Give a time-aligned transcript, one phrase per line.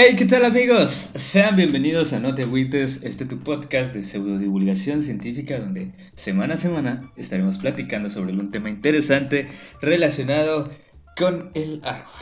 [0.00, 1.10] Hey, ¿qué tal amigos?
[1.16, 6.56] Sean bienvenidos a No Te Agüites, este tu podcast de pseudodivulgación científica donde semana a
[6.56, 9.48] semana estaremos platicando sobre un tema interesante
[9.82, 10.70] relacionado
[11.16, 12.12] con el agua.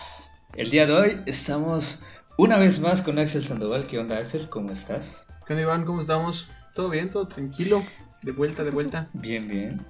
[0.54, 2.02] El día de hoy estamos
[2.38, 3.86] una vez más con Axel Sandoval.
[3.86, 4.48] ¿Qué onda Axel?
[4.48, 5.26] ¿Cómo estás?
[5.46, 5.84] ¿Qué onda Iván?
[5.84, 6.48] ¿Cómo estamos?
[6.74, 7.10] ¿Todo bien?
[7.10, 7.84] ¿Todo tranquilo?
[8.22, 9.10] De vuelta, de vuelta.
[9.12, 9.82] Bien, bien.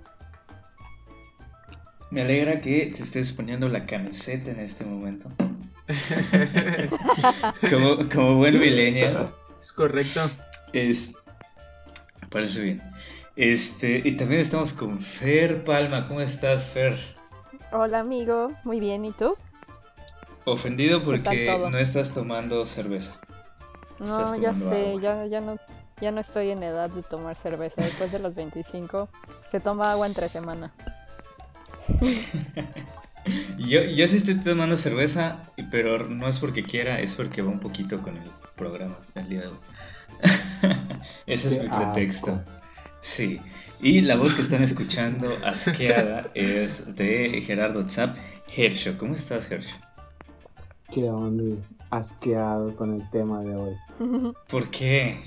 [2.10, 5.30] Me alegra que te estés poniendo la camiseta en este momento.
[7.70, 9.32] como, como buen millennial.
[9.60, 10.20] Es correcto.
[10.72, 11.14] Es,
[12.30, 12.82] parece bien.
[13.36, 16.06] Este, y también estamos con Fer Palma.
[16.06, 16.96] ¿Cómo estás, Fer?
[17.72, 18.52] Hola, amigo.
[18.64, 19.36] Muy bien, ¿y tú?
[20.44, 23.20] Ofendido porque no estás tomando cerveza.
[23.98, 25.56] No, ya sé, ya, ya, no,
[26.00, 27.82] ya no estoy en edad de tomar cerveza.
[27.82, 29.08] Después de los 25,
[29.50, 30.72] se toma agua entre semana.
[33.58, 35.38] yo, yo sí estoy tomando cerveza,
[35.70, 39.40] pero no es porque quiera, es porque va un poquito con el programa del día
[39.42, 39.58] de hoy.
[41.26, 42.42] Ese es mi pretexto.
[43.00, 43.40] Sí.
[43.80, 48.16] Y la voz que están escuchando asqueada es de Gerardo Zap.
[48.54, 49.76] Hersho, ¿cómo estás, Hersho?
[50.90, 53.74] Qué onda, asqueado con el tema de hoy.
[54.48, 55.18] ¿Por qué?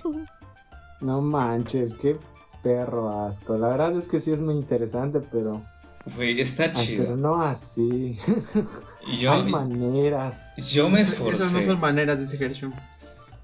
[1.02, 2.17] No manches, qué
[2.63, 3.58] perro asco.
[3.58, 5.61] La verdad es que sí es muy interesante, pero
[6.16, 7.03] Güey, está chido.
[7.03, 8.16] pero no así.
[9.28, 10.47] Hay maneras.
[10.58, 11.44] Yo me esforcé.
[11.44, 12.69] Esas no son maneras, dice Hershey.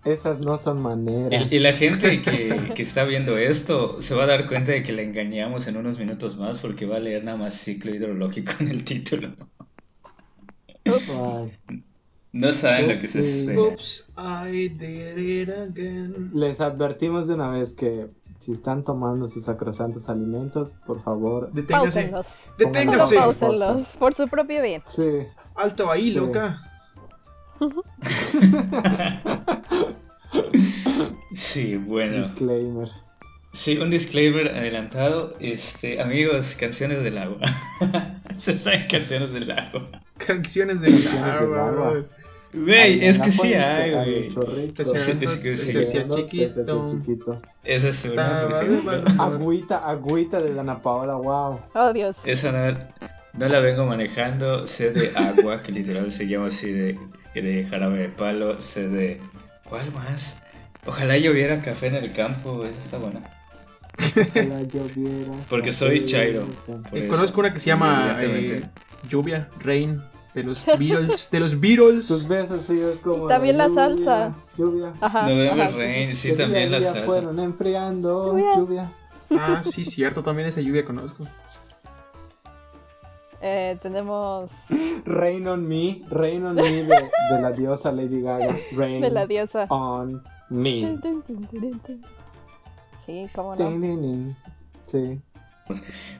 [0.03, 1.51] Esas no son maneras.
[1.51, 4.91] Y, la gente que, que, está viendo esto se va a dar cuenta de que
[4.91, 8.67] la engañamos en unos minutos más porque va a leer nada más ciclo hidrológico en
[8.69, 9.33] el título.
[12.31, 13.75] No saben lo que se espera.
[14.17, 16.31] I did it again.
[16.33, 18.07] Les advertimos de una vez que
[18.39, 21.49] si están tomando sus sacrosantos alimentos, por favor.
[21.51, 22.11] Deténgase.
[23.15, 24.83] Pausenlos, por su propio bien.
[24.85, 25.25] Sí.
[25.55, 26.61] Alto ahí, loca.
[31.33, 32.17] sí, bueno.
[32.17, 32.91] Disclaimer.
[33.53, 35.37] Sí, un disclaimer adelantado.
[35.39, 37.39] Este, amigos, canciones del agua.
[38.35, 39.89] Se saben canciones del agua.
[40.17, 42.03] Canciones del agua.
[42.55, 44.27] Güey, es que sí hay, güey.
[44.27, 45.73] Es que sí.
[46.91, 47.41] chiquito.
[47.63, 48.47] Esa es una,
[49.19, 51.59] Agüita, agüita de Dana Paola, wow.
[51.73, 52.25] Oh, Dios.
[52.25, 52.79] Esa no,
[53.33, 54.65] no la vengo manejando.
[54.67, 56.97] Sé de agua, que literal se llama así de,
[57.33, 58.61] de jarabe de palo.
[58.61, 59.19] Sé de.
[59.63, 60.37] ¿Cuál más?
[60.85, 63.21] Ojalá lloviera café en el campo, esa está buena.
[63.97, 65.31] Ojalá lloviera.
[65.49, 66.45] Porque soy Chairo.
[67.09, 68.61] Conozco una que se llama eh,
[69.09, 70.01] Lluvia, Rain.
[70.35, 72.07] De los Beatles, de los Beatles.
[72.09, 73.25] Tus besos fríos como.
[73.25, 74.35] También la, salsa.
[74.57, 74.91] Lluvia.
[74.99, 75.29] Ajá.
[75.29, 77.05] November Rain, sí, también la salsa.
[77.05, 78.37] fueron enfriando.
[78.37, 78.91] Lluvia.
[79.31, 81.23] Ah, sí, cierto, también esa lluvia conozco.
[83.39, 84.67] Eh, tenemos.
[85.05, 86.01] Rain on Me.
[86.09, 88.57] Rain on Me de, la diosa Lady Gaga.
[88.75, 89.67] Rain de la diosa.
[89.69, 90.99] On Me.
[93.05, 94.35] Sí, cómo no.
[94.81, 95.21] Sí.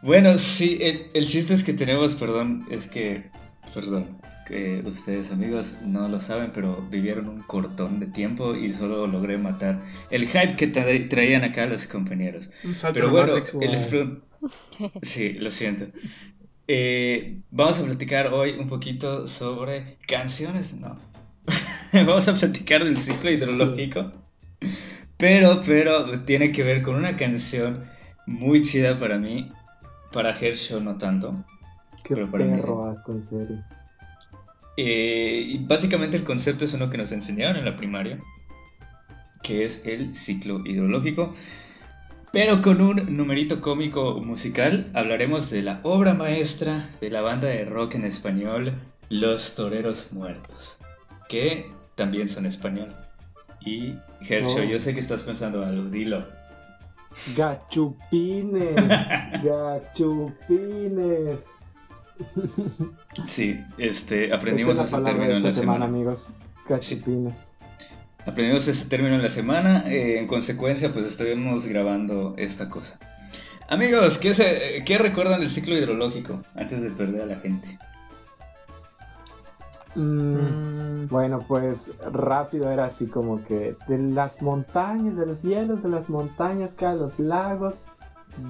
[0.01, 3.29] Bueno, sí, el, el chiste es que tenemos, perdón, es que
[3.75, 9.05] perdón, que ustedes amigos no lo saben, pero vivieron un cortón de tiempo y solo
[9.05, 12.51] logré matar el hype que traían acá los compañeros.
[12.93, 13.89] Pero bueno, les
[15.01, 15.87] Sí, lo siento.
[16.67, 20.97] Eh, vamos a platicar hoy un poquito sobre canciones, no.
[21.93, 24.13] vamos a platicar del ciclo hidrológico.
[25.17, 27.85] Pero, pero tiene que ver con una canción
[28.25, 29.51] muy chida para mí.
[30.13, 31.45] Para Herschel no tanto.
[32.05, 33.63] Qué perro asco, en serio.
[34.77, 38.19] Eh, básicamente el concepto es uno que nos enseñaron en la primaria,
[39.41, 41.31] que es el ciclo hidrológico.
[42.31, 47.63] Pero con un numerito cómico musical hablaremos de la obra maestra de la banda de
[47.63, 48.73] rock en español,
[49.09, 50.79] Los Toreros Muertos,
[51.29, 53.07] que también son españoles.
[53.61, 54.69] Y Hershey, oh.
[54.69, 56.27] yo sé que estás pensando algo, dilo.
[57.37, 58.75] Gachupines,
[59.43, 61.45] gachupines.
[63.25, 66.29] Sí, este, aprendimos ese término en la semana, amigos.
[66.67, 67.51] Cachipines.
[68.25, 72.99] Aprendimos ese término en la semana, eh, en consecuencia pues estuvimos grabando esta cosa.
[73.67, 77.79] Amigos, ¿qué, se, ¿qué recuerdan del ciclo hidrológico antes de perder a la gente?
[79.95, 85.89] Mm, bueno, pues rápido era así como que de las montañas, de los hielos de
[85.89, 87.85] las montañas caen los lagos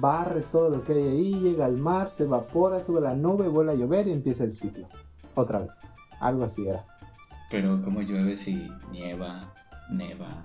[0.00, 3.72] barre todo lo que hay ahí, llega al mar, se evapora, sube la nube, vuelve
[3.72, 4.86] a llover y empieza el ciclo.
[5.34, 5.88] Otra vez.
[6.20, 6.84] Algo así era.
[7.50, 9.52] Pero ¿cómo llueve si nieva,
[9.90, 10.42] neva?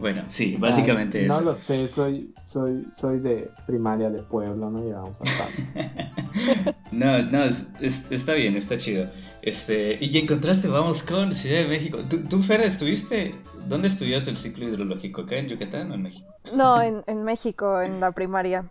[0.00, 1.38] Bueno, sí, básicamente eso.
[1.38, 5.24] No lo sé, soy, soy, soy de primaria de pueblo, no llegamos a.
[6.90, 7.44] No, no,
[7.80, 9.06] está bien, está chido.
[9.42, 11.98] Este, y en contraste vamos con Ciudad de México.
[12.08, 13.34] ¿Tú, tú Fer, estuviste,
[13.68, 15.22] dónde estudiaste el ciclo hidrológico?
[15.22, 16.28] ¿Acá en Yucatán o en México?
[16.54, 18.64] No, en, en México, en la primaria.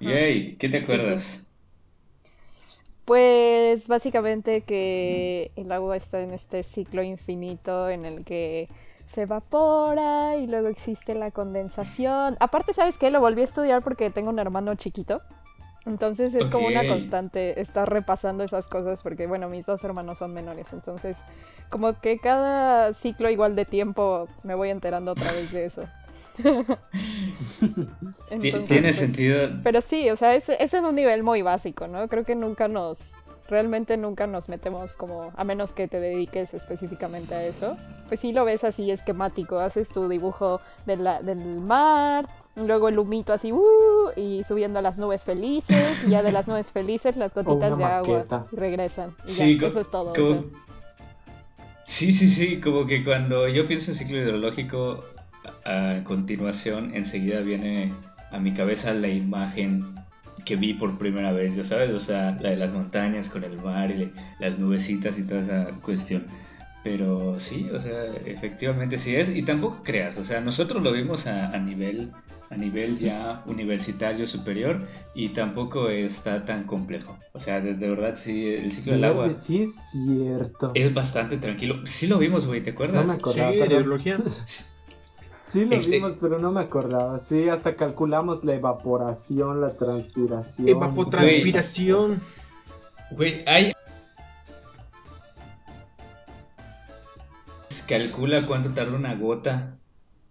[0.00, 1.50] Yay, ¿qué te acuerdas?
[3.04, 8.68] Pues básicamente que el agua está en este ciclo infinito en el que
[9.06, 12.36] se evapora y luego existe la condensación.
[12.40, 13.10] Aparte, ¿sabes qué?
[13.10, 15.22] Lo volví a estudiar porque tengo un hermano chiquito.
[15.86, 20.34] Entonces es como una constante estar repasando esas cosas porque, bueno, mis dos hermanos son
[20.34, 20.66] menores.
[20.72, 21.18] Entonces,
[21.70, 25.84] como que cada ciclo igual de tiempo me voy enterando otra vez de eso.
[28.28, 29.48] Tiene pues, sentido.
[29.62, 32.08] Pero sí, o sea, es, es en un nivel muy básico, ¿no?
[32.08, 33.14] Creo que nunca nos,
[33.48, 37.76] realmente nunca nos metemos como, a menos que te dediques específicamente a eso,
[38.08, 43.32] pues sí lo ves así esquemático, haces tu dibujo de del mar, luego el humito
[43.32, 47.34] así, uh, y subiendo a las nubes felices, y ya de las nubes felices las
[47.34, 49.14] gotitas de agua regresan.
[49.26, 50.12] Y sí, eso es todo.
[51.84, 55.04] Sí, sí, sí, como que cuando yo pienso en ciclo hidrológico,
[55.64, 57.92] a continuación enseguida viene
[58.32, 59.94] a mi cabeza la imagen
[60.46, 63.60] que vi por primera vez, ya sabes, o sea, la de las montañas con el
[63.60, 66.24] mar y las nubecitas y toda esa cuestión.
[66.84, 69.28] Pero sí, o sea, efectivamente sí es.
[69.34, 72.12] Y tampoco creas, o sea, nosotros lo vimos a, nivel
[72.48, 74.80] a nivel ya universitario superior
[75.12, 77.18] y tampoco está tan complejo.
[77.32, 79.34] O sea, desde verdad sí, el ciclo del agua...
[79.34, 80.70] Sí es cierto.
[80.74, 81.84] Es bastante tranquilo.
[81.84, 83.04] Sí lo vimos, güey, ¿te acuerdas?
[83.04, 83.50] No me acordaba.
[83.52, 84.64] Sí,
[85.46, 87.18] Sí lo este vimos, pero no me acordaba.
[87.18, 90.68] Sí, hasta calculamos la evaporación, la transpiración.
[90.68, 92.20] Evapotranspiración.
[93.12, 93.72] Güey, hay...
[97.86, 99.76] Calcula cuánto tarda una gota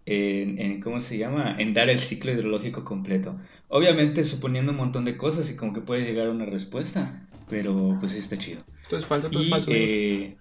[0.05, 1.55] en, ¿cómo se llama?
[1.57, 3.37] En dar el ciclo hidrológico completo.
[3.69, 7.95] Obviamente suponiendo un montón de cosas y como que puede llegar a una respuesta, pero
[8.01, 8.59] pues sí está chido.
[8.89, 9.71] Todo es falso, es falso.
[9.71, 10.35] Eh...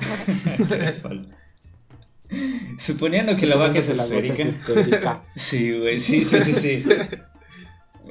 [0.80, 1.34] es falso.
[2.78, 5.22] Suponiendo que la vaca es esférica.
[5.36, 6.84] sí, güey, sí, sí, sí, sí.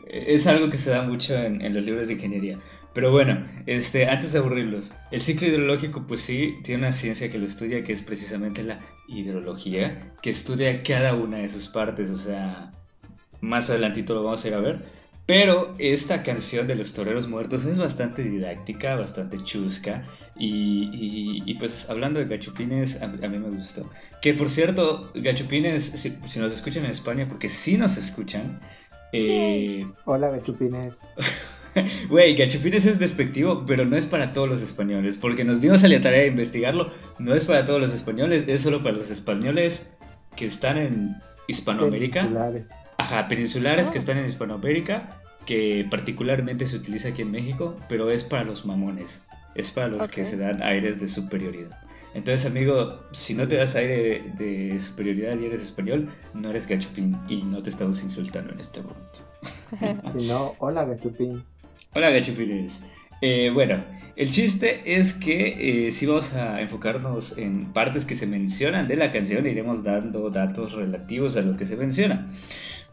[0.07, 2.59] es algo que se da mucho en, los libros de ingeniería.
[2.93, 7.39] Pero bueno, este, antes de aburrirlos, el ciclo hidrológico, pues sí, tiene una ciencia que
[7.39, 12.17] lo estudia, que es precisamente la hidrología, que estudia cada una de sus partes, o
[12.17, 12.71] sea,
[13.41, 14.85] más adelantito lo vamos a ir a ver.
[15.25, 20.03] Pero esta canción de los toreros muertos es bastante didáctica, bastante chusca.
[20.37, 23.89] Y, pues hablando de gachupines, a, mí me gustó.
[24.21, 28.59] Que por cierto, gachupines, si, nos escuchan en España, porque sí nos escuchan.
[29.13, 29.87] Eh...
[30.05, 31.09] Hola gachupines.
[32.07, 35.17] Güey, gachupines es despectivo, pero no es para todos los españoles.
[35.17, 36.91] Porque nos dimos a la tarea de investigarlo.
[37.17, 39.95] No es para todos los españoles, es solo para los españoles
[40.35, 41.15] que están en
[41.47, 42.29] Hispanoamérica.
[43.03, 43.99] Ajá, peninsulares que ah.
[43.99, 49.25] están en Hispanoamérica, que particularmente se utiliza aquí en México, pero es para los mamones,
[49.55, 51.77] es para los que se dan aires de superioridad.
[52.13, 57.17] Entonces, amigo, si no te das aire de, superioridad y eres español, no eres gachupín
[57.27, 59.19] y no te estamos insultando en este momento.
[60.09, 61.43] si no, hola gachupín.
[61.93, 62.81] Hola gachupines.
[63.19, 63.83] Eh, bueno,
[64.15, 68.95] el chiste es que eh, si vamos a enfocarnos en partes que se mencionan de
[68.95, 72.25] la canción, iremos dando datos relativos a lo que se menciona.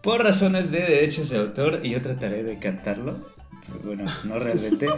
[0.02, 3.18] Por razones de derechos de autor, y yo trataré de cantarlo.
[3.84, 4.86] bueno, no realmente.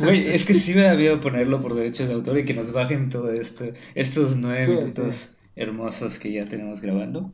[0.00, 2.72] Güey, es que sí me da miedo ponerlo por derechos de autor y que nos
[2.72, 7.30] bajen todo esto, estos nueve minutos hermosos que ya tenemos grabando.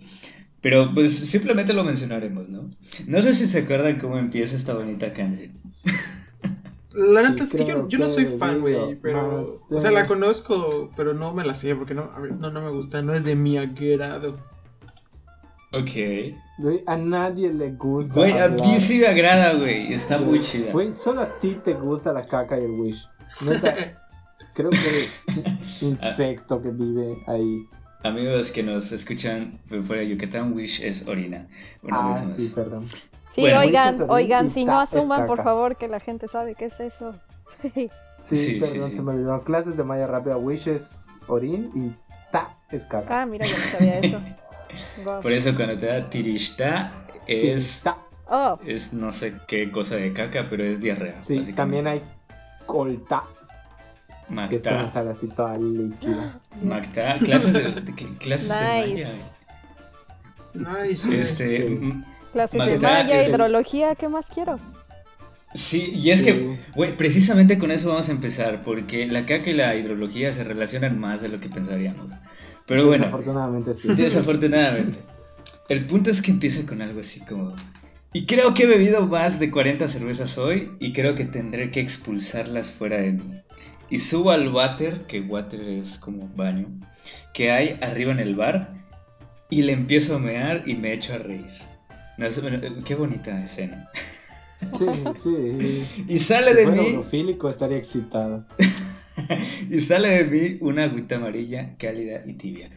[0.60, 2.70] Pero pues simplemente lo mencionaremos, ¿no?
[3.06, 5.52] No sé si se acuerdan cómo empieza esta bonita canción.
[6.92, 9.42] La neta es que yo, yo no soy fan, güey, pero...
[9.70, 12.10] O sea, la conozco, pero no me la sé porque no,
[12.40, 14.38] no, no me gusta, no es de mi agrado.
[15.76, 16.34] Ok.
[16.58, 18.20] Güey, a nadie le gusta.
[18.20, 19.92] Güey, a mí sí me agrada, güey.
[19.92, 20.72] Está muy chida.
[20.72, 23.06] Güey, solo a ti te gusta la caca y el wish.
[23.42, 23.74] Neta,
[24.54, 25.22] creo que eres
[25.82, 27.66] un insecto que vive ahí.
[28.04, 31.46] Amigos que nos escuchan fuera de Yucatán, wish es orina.
[31.90, 32.86] ah, sí, perdón.
[33.30, 37.14] Sí, oigan, oigan, si no asuman, por favor, que la gente sabe qué es eso.
[38.22, 39.42] sí, perdón, se me olvidó.
[39.44, 41.92] Clases de malla rápida, wish es orín y
[42.30, 43.22] ta es caca.
[43.22, 44.20] Ah, mira, yo no sabía eso.
[45.22, 46.92] Por eso cuando te da tirista
[47.26, 47.84] es...
[48.28, 48.58] Oh.
[48.66, 51.22] Es no sé qué cosa de caca, pero es diarrea.
[51.22, 52.02] Sí, también hay
[52.66, 53.22] colta.
[54.28, 54.50] Magta.
[54.50, 56.40] Que es una sal así toda líquida.
[56.62, 57.84] Magta, clases de,
[58.18, 59.32] clases nice.
[60.54, 61.20] de Nice.
[61.20, 61.78] Este,
[62.32, 64.58] clases de malla, hidrología, ¿qué más quiero?
[65.54, 69.54] Sí, y es que, güey, precisamente con eso vamos a empezar, porque la caca y
[69.54, 72.12] la hidrología se relacionan más de lo que pensaríamos.
[72.66, 73.04] Pero bueno.
[73.04, 73.88] Desafortunadamente sí.
[73.94, 74.98] Desafortunadamente.
[75.68, 77.54] El punto es que empieza con algo así como.
[78.12, 81.80] Y creo que he bebido más de 40 cervezas hoy y creo que tendré que
[81.80, 83.42] expulsarlas fuera de mí.
[83.90, 86.66] Y subo al water, que water es como baño,
[87.34, 88.72] que hay arriba en el bar
[89.50, 91.46] y le empiezo a mear y me echo a reír.
[92.84, 93.90] qué bonita escena.
[94.72, 94.86] Sí,
[95.22, 96.04] sí.
[96.08, 97.00] y sale de mí.
[97.50, 98.44] estaría excitado.
[99.70, 102.70] y sale de mí una agüita amarilla, cálida y tibia.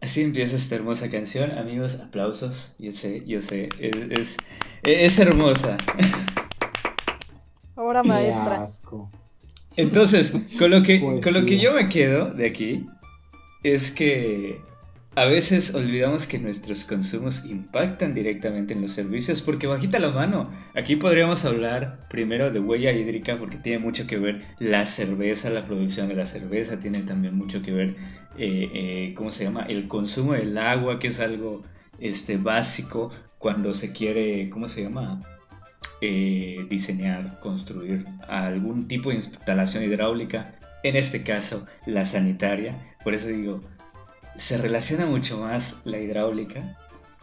[0.00, 2.74] Así empieza esta hermosa canción, amigos, aplausos.
[2.78, 4.38] Yo sé, yo sé, es,
[4.82, 5.76] es, hermosa.
[7.74, 8.66] Obra maestra.
[9.76, 12.86] Entonces, con lo que, con lo que yo me quedo de aquí
[13.62, 14.58] es que
[15.16, 20.48] a veces olvidamos que nuestros consumos impactan directamente en los servicios porque bajita la mano.
[20.76, 25.66] Aquí podríamos hablar primero de huella hídrica porque tiene mucho que ver la cerveza, la
[25.66, 27.96] producción de la cerveza, tiene también mucho que ver,
[28.38, 29.62] eh, eh, ¿cómo se llama?
[29.62, 31.64] El consumo del agua, que es algo
[31.98, 35.22] este, básico cuando se quiere, ¿cómo se llama?
[36.00, 42.96] Eh, diseñar, construir algún tipo de instalación hidráulica, en este caso la sanitaria.
[43.02, 43.62] Por eso digo,
[44.40, 46.78] se relaciona mucho más la hidráulica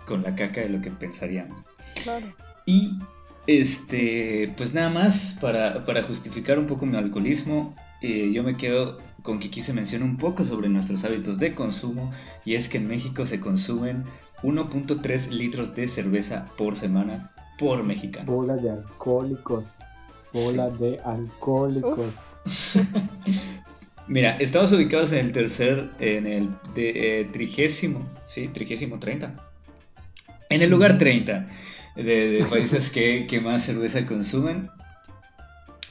[0.06, 1.64] con la caca de lo que pensaríamos.
[2.04, 2.28] Claro.
[2.68, 3.00] Y
[3.48, 9.40] este, pues nada más para, justificar un poco mi alcoholismo, eh, yo me quedo con
[9.40, 12.12] que quise mencionar un poco sobre nuestros hábitos de consumo
[12.46, 14.06] y es que en México se consumen
[14.44, 18.32] 1.3 litros de cerveza por semana por mexicano.
[18.32, 19.78] Bola de alcohólicos.
[20.34, 22.14] Bola de alcohólicos.
[24.08, 28.48] Mira, estamos ubicados en el tercer, en el de, eh, trigésimo, ¿sí?
[28.48, 29.36] Trigésimo, 30.
[30.50, 31.46] En el lugar 30
[31.96, 34.70] de, países que, más cerveza consumen.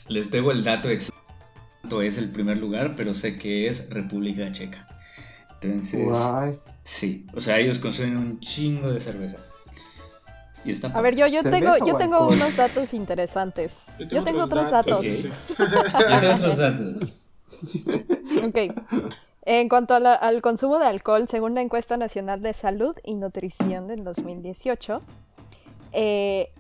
[0.09, 4.87] Les debo el dato exacto, es el primer lugar, pero sé que es República Checa.
[5.61, 6.17] Entonces,
[6.85, 9.39] sí, o sea, ellos consumen un chingo de cerveza.
[10.65, 13.87] Y está a ver, yo, yo tengo, yo tengo unos datos interesantes.
[14.11, 15.05] Yo tengo, otros datos.
[15.05, 17.26] yo tengo otros datos.
[18.45, 18.59] Ok.
[19.43, 24.03] En cuanto al consumo de alcohol, según la encuesta nacional de salud y nutrición del
[24.03, 25.01] 2018,
[25.93, 26.51] eh,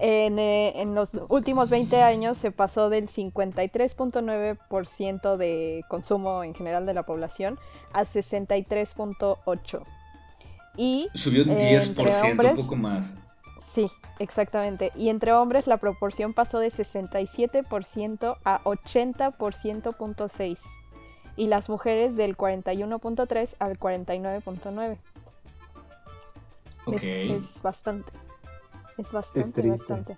[0.00, 6.94] eh, en, los últimos 20 años se pasó del 53.9% de consumo en general de
[6.94, 7.60] la población
[7.92, 9.84] a 63.8%.
[10.76, 13.20] Y subió un 10%, un poco más.
[13.76, 13.90] Sí,
[14.20, 14.90] exactamente.
[14.96, 20.58] Y entre hombres la proporción pasó de 67% a 80.6
[21.36, 24.96] y las mujeres del 41.3 al 49.9.
[26.86, 27.32] Okay.
[27.32, 28.14] Es, bastante.
[28.96, 30.16] Es bastante, bastante.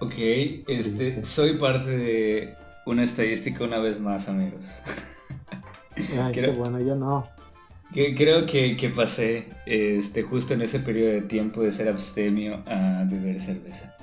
[0.00, 4.80] Ok, este, soy parte de una estadística una vez más, amigos.
[5.96, 7.41] Ay, qué bueno, yo no
[7.92, 13.04] creo que, que, pasé este, justo en ese periodo de tiempo de ser abstemio a
[13.04, 13.94] beber cerveza.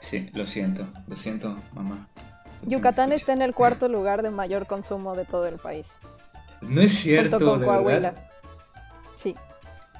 [0.00, 2.08] Sí, lo siento, lo siento, mamá.
[2.62, 5.98] Yucatán está en el cuarto lugar de mayor consumo de todo el país.
[6.60, 8.14] No es cierto, con Coahuila.
[9.14, 9.34] Sí.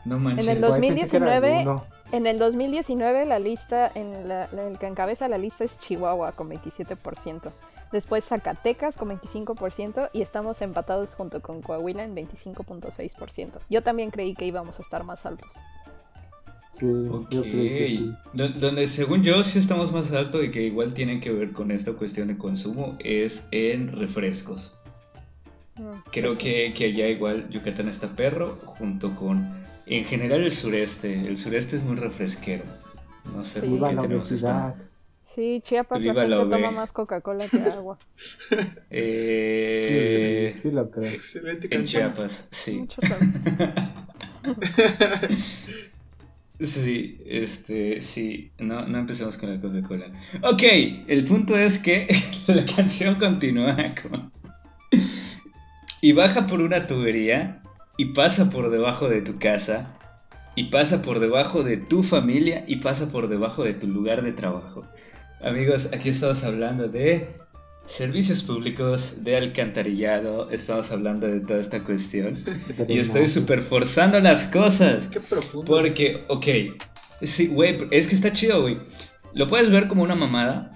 [0.05, 0.47] No manches.
[0.47, 1.67] En el 2019,
[2.13, 6.51] en el 2019 la lista, en la, el que encabeza la lista es Chihuahua con
[6.51, 7.51] 27%.
[7.93, 13.61] Después Zacatecas con 25% y estamos empatados junto con Coahuila en 25.6%.
[13.71, 15.55] Yo también creí que íbamos a estar más altos.
[16.71, 18.15] Sí, yo creo que sí.
[18.35, 21.93] Donde según yo sí estamos más alto y que igual tiene que ver con esta
[21.93, 24.77] cuestión de consumo es en refrescos.
[25.77, 29.49] Mm, creo pues que, que allá igual Yucatán está perro junto con
[29.87, 31.27] en general el sureste.
[31.27, 32.65] El sureste es muy refresquero.
[33.35, 34.75] No sé por qué tenemos esta...
[35.39, 37.97] Sí, Chiapas la gente toma más Coca-Cola que agua.
[38.91, 40.51] eh...
[40.53, 41.09] Sí, sí lo creo.
[41.09, 42.89] Excelente en Chiapas, sí.
[46.61, 50.07] sí, este, sí, no, no empecemos con la Coca-Cola.
[50.43, 50.63] Ok,
[51.07, 52.09] el punto es que
[52.49, 54.33] la canción continúa con...
[56.01, 57.63] y baja por una tubería
[57.97, 59.95] y pasa por debajo de tu casa
[60.57, 64.33] y pasa por debajo de tu familia y pasa por debajo de tu lugar de
[64.33, 64.85] trabajo.
[65.41, 67.29] Amigos, aquí estamos hablando de
[67.85, 72.35] servicios públicos, de alcantarillado, estamos hablando de toda esta cuestión.
[72.89, 75.07] y estoy súper forzando las cosas.
[75.07, 75.65] Qué profundo.
[75.65, 76.47] Porque, ok,
[77.23, 78.79] sí, güey, es que está chido, güey.
[79.33, 80.73] Lo puedes ver como una mamada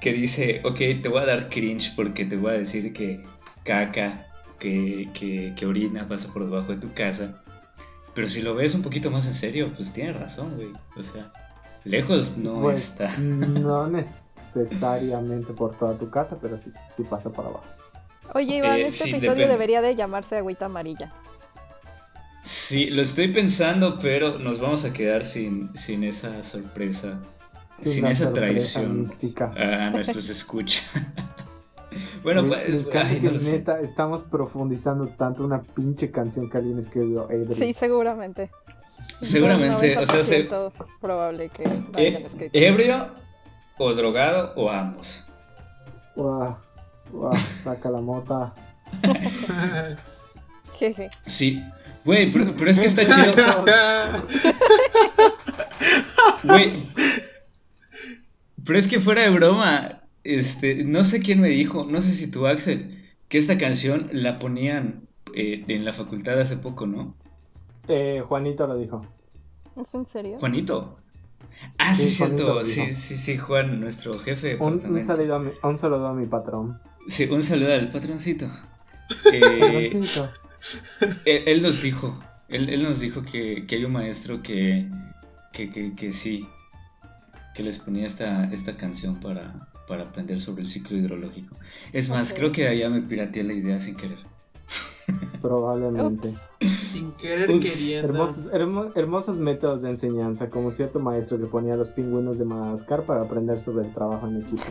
[0.00, 3.22] que dice, ok, te voy a dar cringe porque te voy a decir que
[3.64, 4.26] caca,
[4.58, 7.40] que, que, que orina pasa por debajo de tu casa.
[8.14, 10.72] Pero si lo ves un poquito más en serio, pues tienes razón, güey.
[10.96, 11.32] O sea,
[11.84, 13.08] Lejos no pues, está.
[13.18, 13.88] No
[14.54, 17.64] necesariamente por toda tu casa, pero sí, sí pasa por abajo.
[18.34, 21.12] Oye, Iván, eh, este episodio debería de llamarse Agüita Amarilla.
[22.42, 27.20] Sí, lo estoy pensando, pero nos vamos a quedar sin, sin esa sorpresa,
[27.74, 29.06] sin, esa traición
[29.38, 30.90] a nuestros escuchas.
[32.24, 37.28] bueno, pues, neta, estamos profundizando tanto una pinche canción que alguien escribió.
[37.54, 38.50] Sí, seguramente.
[39.20, 40.48] Seguramente, o sea, se...
[41.00, 41.64] probable que
[41.96, 43.08] eh, ebrio
[43.78, 45.26] o drogado o ambos.
[46.16, 46.56] Guau,
[47.10, 48.54] guau, saca la mota.
[50.78, 51.10] Jeje.
[51.26, 51.62] Sí.
[52.04, 53.32] Güey, pero, es que está chido.
[56.42, 56.72] Güey.
[58.64, 62.30] Pero es que fuera de broma, este, no sé quién me dijo, no sé si
[62.30, 62.96] tú, Axel,
[63.28, 67.16] que esta canción la ponían eh, en la facultad hace poco, ¿no?
[67.88, 69.04] Eh, Juanito lo dijo.
[69.76, 70.38] ¿Es en serio?
[70.38, 70.96] Juanito.
[71.78, 72.64] Ah, sí, cierto.
[72.64, 74.56] Sí, sí, sí, Juan, nuestro jefe.
[74.56, 76.80] Un, un, saludo a mi, un saludo a mi patrón.
[77.08, 78.48] Sí, un saludo al patroncito.
[81.24, 84.88] Eh, él, nos dijo, él, nos dijo que, hay un maestro que,
[85.50, 86.46] que, sí,
[87.52, 91.56] que les ponía esta, esta canción para, para aprender sobre el ciclo hidrológico.
[91.92, 94.18] Es más, creo que allá me pirateé la idea sin querer.
[95.40, 96.30] Probablemente.
[96.60, 98.28] Sin querer queriendo.
[98.94, 103.60] Hermosos, métodos de enseñanza, como cierto maestro que ponía los pingüinos de Madagascar para aprender
[103.60, 104.62] sobre el trabajo en equipo.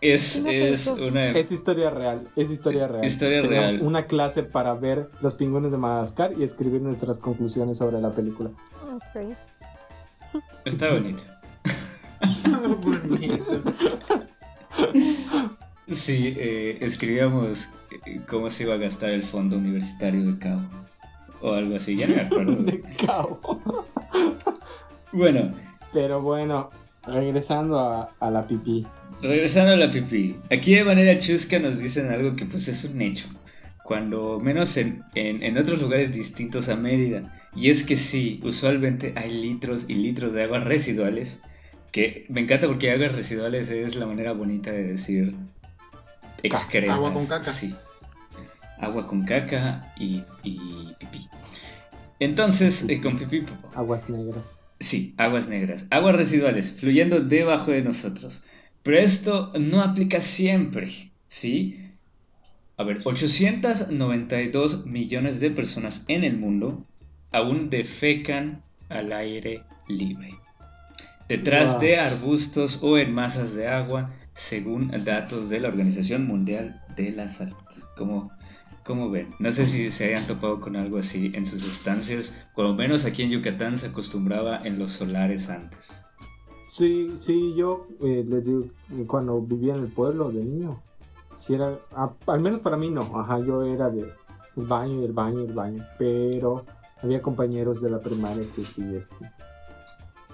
[0.00, 1.30] Es, es una...
[1.30, 3.04] Es historia real, es historia real.
[3.04, 3.80] Historia real.
[3.82, 8.50] una clase para ver los pingüinos de Madagascar y escribir nuestras conclusiones sobre la película.
[8.94, 9.36] Ok.
[10.64, 11.24] Está bonito.
[12.84, 13.62] bonito.
[15.90, 17.70] Sí, eh, escribíamos
[18.06, 20.62] eh, cómo se iba a gastar el fondo universitario de Cabo.
[21.40, 22.62] O algo así, ya no me acuerdo.
[22.62, 23.74] de Cabo.
[25.12, 25.54] bueno.
[25.92, 26.70] Pero bueno,
[27.06, 28.86] regresando a, a la pipí.
[29.20, 30.36] Regresando a la pipí.
[30.50, 33.26] Aquí de manera chusca nos dicen algo que pues es un hecho.
[33.84, 37.36] Cuando menos en, en, otros lugares distintos a Mérida.
[37.54, 41.42] Y es que sí, usualmente hay litros y litros de aguas residuales.
[41.90, 45.34] Que me encanta porque aguas residuales es la manera bonita de decir
[46.42, 46.96] excretas.
[46.96, 47.52] Agua con caca.
[47.52, 47.74] Sí.
[48.78, 51.28] Agua con caca y, y pipí.
[52.18, 53.44] Entonces, eh, con pipí.
[53.74, 54.56] Aguas negras.
[54.80, 55.86] Sí, aguas negras.
[55.90, 58.44] Aguas residuales fluyendo debajo de nosotros.
[58.82, 61.78] Pero esto no aplica siempre, ¿sí?
[62.76, 66.84] A ver, 892 millones de personas en el mundo
[67.30, 70.36] aún defecan al aire libre.
[71.28, 77.12] Detrás de arbustos o en masas de agua, según datos de la Organización Mundial de
[77.12, 77.56] la Salud.
[77.96, 78.30] ¿Cómo,
[78.84, 79.34] cómo ven?
[79.38, 83.04] No sé si se hayan topado con algo así en sus estancias, por lo menos
[83.04, 86.06] aquí en Yucatán se acostumbraba en los solares antes.
[86.66, 88.64] Sí, sí, yo eh, les digo,
[89.06, 90.80] cuando vivía en el pueblo de niño,
[91.36, 91.78] si era,
[92.26, 94.10] al menos para mí no, ajá, yo era de
[94.56, 96.64] el baño y el baño y el baño, pero
[97.02, 99.30] había compañeros de la primaria que sí, este,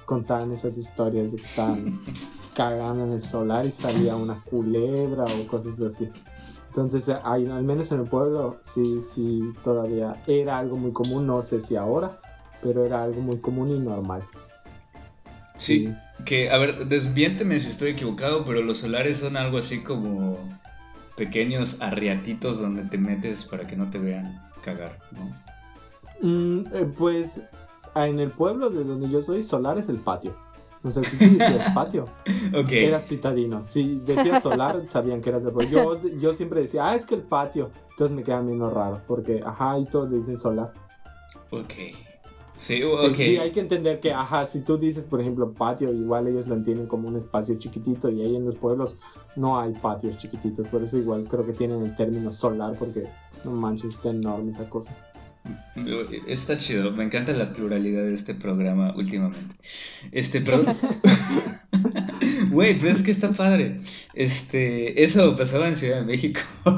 [0.05, 1.99] contaban esas historias de que estaban
[2.59, 6.11] cagando en el solar y salía una culebra o cosas así.
[6.67, 11.61] Entonces, al menos en el pueblo, sí, sí, todavía era algo muy común, no sé
[11.61, 12.19] si ahora,
[12.61, 14.25] pero era algo muy común y normal.
[15.55, 15.95] Sí,
[16.25, 20.37] que, a ver, desviénteme si estoy equivocado, pero los solares son algo así como
[21.17, 26.29] pequeños arriatitos donde te metes para que no te vean cagar, ¿no?
[26.29, 27.41] Mm, eh, pues
[27.95, 30.48] en el pueblo de donde yo soy, solar es el patio.
[30.83, 32.05] No sé si tú decías patio.
[32.55, 32.87] Okay.
[32.87, 33.61] Eras citadino.
[33.61, 37.23] Si decías solar, sabían que eras de yo, yo siempre decía, ah, es que el
[37.23, 37.71] patio.
[37.91, 40.73] Entonces me queda menos raro, porque ajá, y todos dicen solar.
[41.51, 41.75] Ok.
[42.59, 43.15] Sí, ok.
[43.15, 46.57] Sí, hay que entender que, ajá, si tú dices, por ejemplo, patio, igual ellos lo
[46.57, 48.99] entienden como un espacio chiquitito y ahí en los pueblos
[49.37, 53.05] no hay patios chiquititos, por eso igual creo que tienen el término solar porque
[53.45, 54.97] no manches, está enorme esa cosa.
[56.27, 59.57] Está chido, me encanta la pluralidad de este programa últimamente.
[60.13, 60.65] Este, pero...
[62.51, 63.81] Güey, pero es que está padre.
[64.15, 66.41] Este, eso pasaba en Ciudad de México.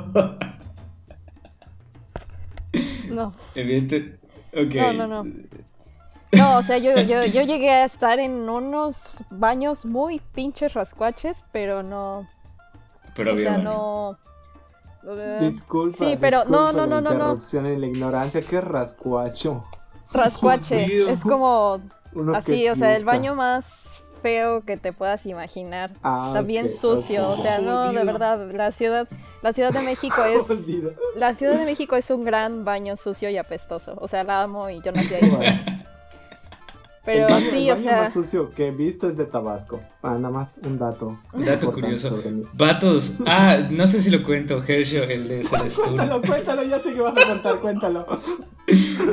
[3.11, 3.33] no.
[3.55, 4.19] Evidente.
[4.53, 4.81] Okay.
[4.81, 5.33] No, no, no.
[6.33, 11.45] No, o sea, yo, yo, yo llegué a estar en unos baños muy pinches rascuaches,
[11.53, 12.29] pero no.
[13.17, 14.19] Pero o sea, no.
[15.41, 15.97] Disculpa.
[15.97, 17.37] Sí, pero no, no, no, no, no.
[17.53, 19.65] en la ignorancia, ¿qué rascuacho?
[20.13, 21.81] Rascuache, es como
[22.35, 25.91] así, o sea, el baño más feo que te puedas imaginar.
[26.03, 29.09] Ah, También sucio, o sea, no, de verdad, la ciudad,
[29.43, 30.47] la Ciudad de México es
[31.17, 33.97] la Ciudad de México es un gran baño sucio y apestoso.
[34.01, 35.85] O sea, la amo y yo nací ahí.
[37.13, 38.03] Pero el baño, sí, el o baño sea.
[38.03, 39.81] más sucio que he visto es de Tabasco.
[40.03, 41.19] Ah, nada más un dato.
[41.33, 42.23] Dato importante curioso.
[42.55, 43.19] Vatos.
[43.27, 45.85] Ah, no sé si lo cuento, Hershey, el de Celestún.
[45.97, 48.07] Cuéntalo, cuéntalo, ya sé que vas a contar, cuéntalo.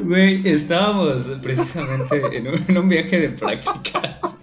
[0.03, 4.36] Güey, estábamos precisamente en un, en un viaje de prácticas.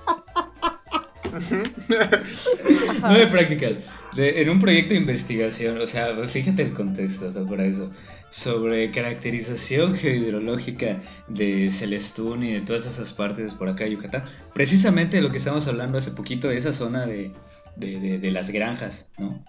[3.03, 7.45] No de prácticas, de- en un proyecto de investigación, o sea, fíjate el contexto hasta
[7.45, 7.91] para eso,
[8.31, 14.25] sobre caracterización geohidrológica de Celestún y de todas esas partes por acá de Yucatán.
[14.55, 17.33] Precisamente de lo que estábamos hablando hace poquito, de esa zona de,
[17.77, 19.45] de- de- de las granjas, ¿no?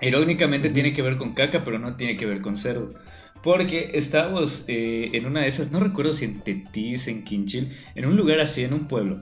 [0.00, 2.94] Irónicamente tiene que ver con caca, pero no tiene que ver con cerdos.
[3.42, 8.06] Porque estábamos eh, en una de esas, no recuerdo si en Tetis, en Quinchil, en
[8.06, 9.20] un lugar así, en un pueblo.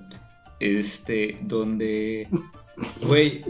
[0.61, 2.29] Este, donde,
[3.03, 3.42] güey,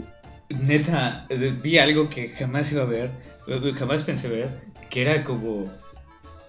[0.49, 1.27] neta,
[1.61, 3.11] vi algo que jamás iba a ver,
[3.47, 5.69] eh, jamás pensé ver, que era como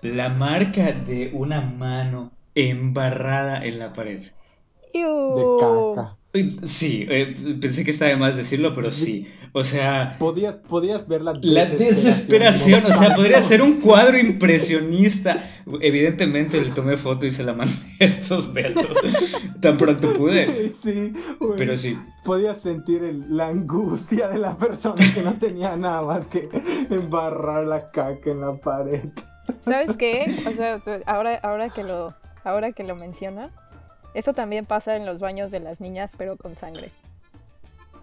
[0.03, 4.23] la marca de una mano embarrada en la pared.
[4.93, 6.17] De caca.
[6.67, 9.27] Sí, eh, pensé que estaba de más decirlo, pero sí.
[9.53, 15.43] O sea, Podías, podías ver la la desesperación, o sea, podría ser un cuadro impresionista.
[15.83, 18.97] Evidentemente le tomé foto y se la mandé a estos betos.
[19.61, 20.73] Tan pronto pude.
[20.83, 21.59] Sí, güey.
[21.59, 26.27] Pero sí, Podías sentir el- la angustia de la persona que no tenía nada más
[26.29, 26.49] que
[26.91, 29.05] embarrar la caca en la pared.
[29.61, 30.25] ¿Sabes qué?
[30.47, 33.51] O sea, ahora, ahora que lo, ahora que lo menciona,
[34.15, 36.91] eso también pasa en los baños de las niñas, pero con sangre.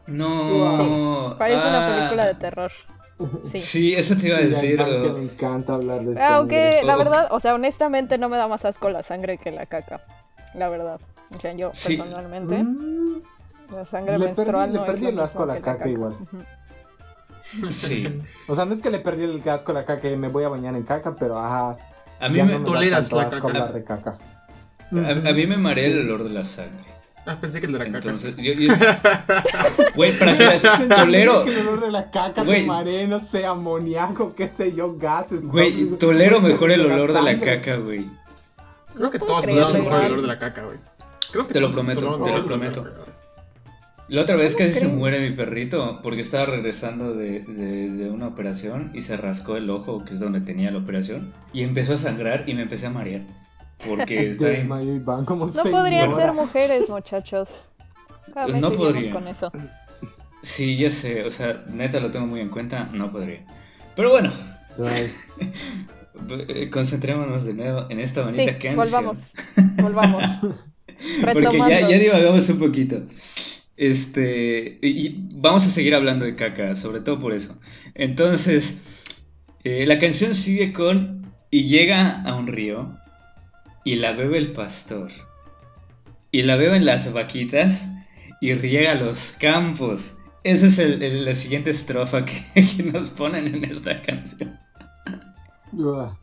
[0.08, 1.36] no.
[1.38, 2.72] Parece una ah, película de terror.
[2.72, 3.58] Sí.
[3.58, 4.80] Sí, eso te iba a decir.
[4.82, 6.88] Le encanta hablar de Aunque sangre.
[6.88, 10.02] la verdad, o sea, honestamente no me da más asco la sangre que la caca.
[10.54, 11.00] La verdad.
[11.36, 11.98] O sea, yo Sí.
[11.98, 13.22] personalmente, Mm,
[13.76, 16.16] la sangre Le menstrual perdí- le no perdí es el asco a la caca igual.
[17.72, 18.22] Sí.
[18.48, 20.44] O sea, no es que le perdí el asco a la caca y me voy
[20.46, 21.78] a bañar en caca, pero ajá.
[22.22, 23.28] A mí me, no me da Toleras la
[23.84, 24.18] caca.
[24.92, 26.86] A, a mí me marea el olor de la sangre.
[27.26, 27.98] Ah, pensé que el de la caca.
[27.98, 28.74] Entonces, yo, yo-
[29.96, 32.62] güey, para que entiende tolero, que el olor de la caca, Güey.
[32.62, 35.46] de maré, no sé, amoníaco, qué sé yo, gases.
[35.46, 38.10] güey, tolero mejor el olor de la caca, güey.
[38.96, 40.78] Creo que todos podemos mejor el olor de la caca, güey.
[41.32, 42.88] Creo que Te lo prometo, te lo prometo.
[44.08, 48.10] La otra vez ¿Cómo casi se muere mi perrito porque estaba regresando de, de- de
[48.10, 51.94] una operación y se rascó el ojo, que es donde tenía la operación, y empezó
[51.94, 53.22] a sangrar y me empecé a marear.
[53.88, 54.68] Porque está en...
[54.68, 55.26] No
[55.72, 57.70] podrían ser mujeres, muchachos.
[58.34, 59.12] Cada vez No podrían.
[59.12, 59.52] con eso.
[60.42, 63.46] Sí, ya sé, o sea, neta lo tengo muy en cuenta, no podría.
[63.96, 64.32] Pero bueno,
[66.48, 68.76] eh, concentrémonos de nuevo en esta bonita Sí, canción.
[68.76, 69.34] volvamos.
[69.82, 70.24] Volvamos.
[71.34, 73.02] Porque ya, divagamos un poquito.
[73.78, 77.58] Este, y, y vamos a seguir hablando de caca, sobre todo por eso.
[77.96, 78.82] Entonces,
[79.64, 82.98] eh, la canción sigue con y llega a un río
[83.84, 85.10] y la bebe el pastor.
[86.32, 87.88] Y la beben las vaquitas
[88.42, 90.18] y riega los campos.
[90.44, 92.34] Esa es el- el- la siguiente estrofa que,
[92.78, 94.58] que nos ponen en esta canción.
[95.74, 96.18] uah.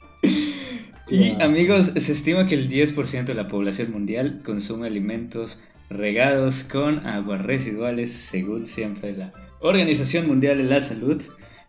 [1.09, 7.07] Y amigos, se estima que el 10% de la población mundial consume alimentos regados con
[7.07, 11.23] aguas residuales, según siempre la Organización Mundial de la Salud.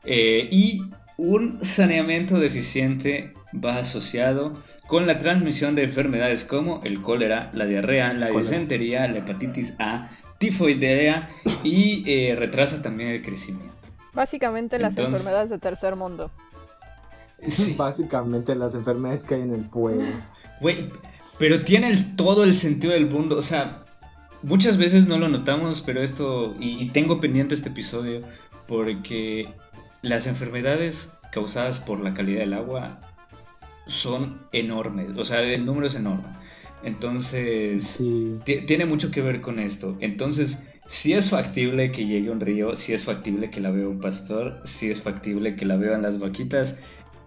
[0.06, 0.82] Eh, y
[1.17, 4.54] un saneamiento deficiente va asociado
[4.88, 8.40] con la transmisión de enfermedades como el cólera, la diarrea, la Cólera.
[8.42, 11.30] disentería, la hepatitis A, tifoidea
[11.64, 13.74] y eh, retrasa también el crecimiento.
[14.14, 16.32] Básicamente las Entonces- enfermedades de tercer mundo.
[17.48, 17.76] Sí.
[17.78, 20.04] Básicamente las enfermedades que hay en el pueblo.
[20.60, 20.90] Güey,
[21.38, 23.38] pero tiene el- todo el sentido del mundo.
[23.38, 23.84] O sea,
[24.44, 26.56] muchas veces no lo notamos, pero esto.
[26.60, 28.22] Y, y tengo pendiente este episodio
[28.68, 29.48] porque
[30.02, 33.00] las enfermedades causadas por la calidad del agua
[33.88, 35.17] son enormes.
[35.17, 36.28] O sea, el número es enorme.
[36.84, 37.84] Entonces.
[37.84, 38.38] Sí.
[38.45, 39.97] ti- Tiene mucho que ver con esto.
[40.00, 44.00] Entonces, si es factible que llegue un río, si es factible que la vea un
[44.00, 46.78] pastor, si es factible que la vean las vaquitas,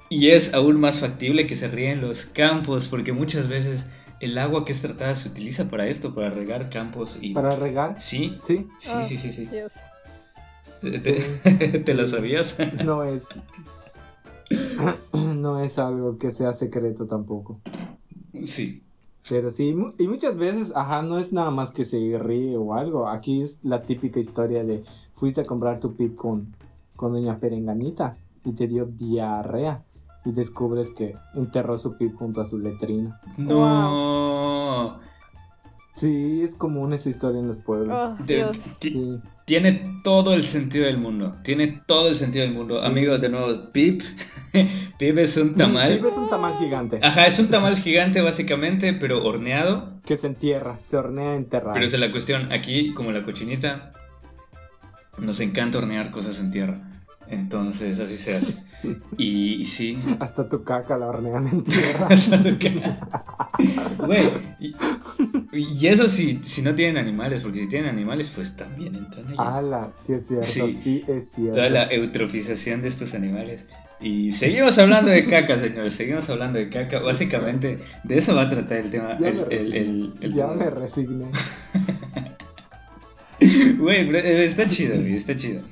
[0.08, 3.88] y es aún más factible que se ríen los campos, porque muchas veces
[4.20, 7.32] el agua que es tratada se utiliza para esto, para regar campos y...
[7.32, 9.02] Para regar, Sí, sí, sí, Ah.
[9.02, 9.46] sí, sí, sí.
[9.46, 9.74] Dios.
[10.80, 12.10] ¿Te, te lo sí.
[12.12, 12.56] sabías?
[12.84, 13.28] no es.
[15.12, 17.60] no es algo que sea secreto tampoco.
[18.46, 18.82] sí.
[19.28, 23.06] Pero sí, y muchas veces, ajá, no es nada más que se ríe o algo.
[23.06, 24.82] Aquí es la típica historia de
[25.14, 26.54] fuiste a comprar tu pip con,
[26.96, 29.84] con doña Perenganita y te dio diarrea
[30.24, 33.20] y descubres que enterró su pip junto a su letrina.
[33.36, 34.98] No.
[35.92, 37.96] Sí, es común esa historia en los pueblos.
[38.00, 38.56] Oh, Dios.
[38.80, 39.20] Sí.
[39.50, 41.34] Tiene todo el sentido del mundo.
[41.42, 42.80] Tiene todo el sentido del mundo.
[42.80, 42.86] Sí.
[42.86, 44.00] Amigos, de nuevo, Pip.
[44.96, 45.92] Pip es un tamal.
[45.98, 49.94] Vives un tamal gigante Ajá, es un tamal gigante básicamente, pero horneado.
[50.06, 51.72] que se entierra, se hornea enterrado.
[51.72, 52.52] Pero esa es la cuestión.
[52.52, 53.92] Aquí, como la cochinita,
[55.18, 56.99] nos encanta hornear cosas en tierra.
[57.30, 58.54] Entonces, así se hace.
[59.18, 59.98] Y, y sí.
[60.20, 62.08] Hasta tu caca la hornean en tierra.
[63.98, 64.22] Güey,
[64.58, 64.74] y,
[65.52, 69.34] y eso si, si no tienen animales, porque si tienen animales, pues también entran ahí.
[69.38, 70.72] Ala, sí es cierto, Sí.
[70.72, 71.56] sí, es cierto.
[71.56, 73.68] Toda la eutrofización de estos animales.
[74.00, 75.92] Y seguimos hablando de caca, señores.
[75.92, 77.00] Seguimos hablando de caca.
[77.00, 79.18] Básicamente, de eso va a tratar el tema.
[79.20, 79.78] Ya el- me resigné.
[79.78, 81.26] el- el ya me resigné.
[83.78, 85.62] Güey, eh, está chido, güey, está chido.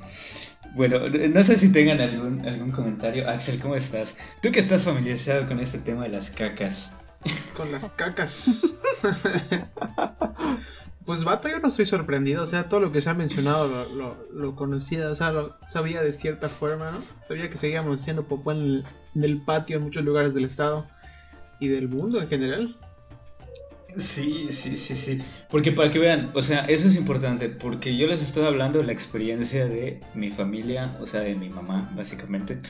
[0.78, 3.28] Bueno, no sé si tengan algún, algún comentario.
[3.28, 4.16] Axel, ¿cómo estás?
[4.40, 6.94] Tú que estás familiarizado con este tema de las cacas.
[7.56, 8.64] Con las cacas.
[11.04, 12.44] pues vato, yo no estoy sorprendido.
[12.44, 15.10] O sea, todo lo que se ha mencionado lo, lo, lo conocía.
[15.10, 17.02] O sea, lo sabía de cierta forma, ¿no?
[17.26, 18.84] Sabía que seguíamos haciendo popó en el,
[19.16, 20.86] en el patio en muchos lugares del estado
[21.58, 22.76] y del mundo en general.
[23.98, 25.18] Sí, sí, sí, sí.
[25.50, 28.86] Porque para que vean, o sea, eso es importante, porque yo les estoy hablando de
[28.86, 32.60] la experiencia de mi familia, o sea, de mi mamá, básicamente,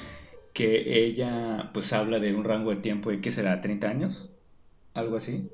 [0.54, 3.60] que ella pues habla de un rango de tiempo de, ¿qué será?
[3.60, 4.30] ¿30 años?
[4.94, 5.48] Algo así.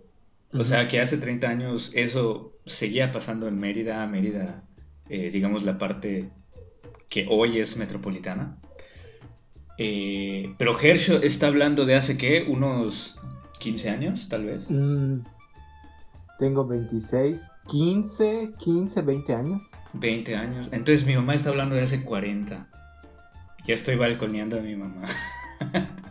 [0.52, 4.62] O sea, que hace 30 años eso seguía pasando en Mérida, Mérida,
[5.08, 6.30] eh, digamos la parte
[7.08, 8.56] que hoy es metropolitana.
[9.76, 12.46] Eh, pero Herschel está hablando de hace, ¿qué?
[12.48, 13.18] Unos
[13.58, 14.70] 15 años, tal vez.
[14.70, 15.22] Mm,
[16.38, 19.70] tengo 26, 15, 15, 20 años.
[19.92, 20.68] 20 años.
[20.72, 22.68] Entonces mi mamá está hablando de hace 40.
[23.66, 25.02] Ya estoy balconeando a mi mamá.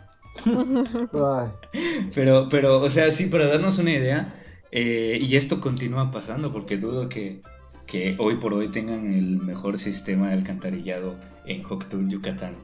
[2.14, 4.34] Pero, pero, o sea, sí, para darnos una idea,
[4.72, 7.40] eh, y esto continúa pasando, porque dudo que,
[7.86, 12.56] que hoy por hoy tengan el mejor sistema de alcantarillado en Hoktun, Yucatán.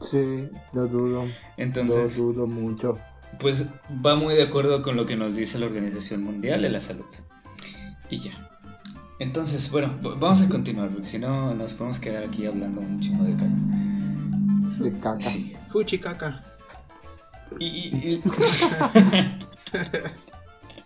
[0.00, 1.24] sí, lo dudo.
[1.56, 2.98] Entonces, lo dudo mucho.
[3.40, 3.66] Pues
[4.04, 7.06] va muy de acuerdo con lo que nos dice la Organización Mundial de la Salud.
[8.10, 8.50] Y ya.
[9.18, 13.24] Entonces, bueno, vamos a continuar, porque si no nos podemos quedar aquí hablando un chingo
[13.24, 14.82] de caca.
[14.82, 15.20] De caca.
[15.20, 15.54] Sí.
[15.68, 16.42] Fuchi caca.
[17.58, 18.22] Y, y- y-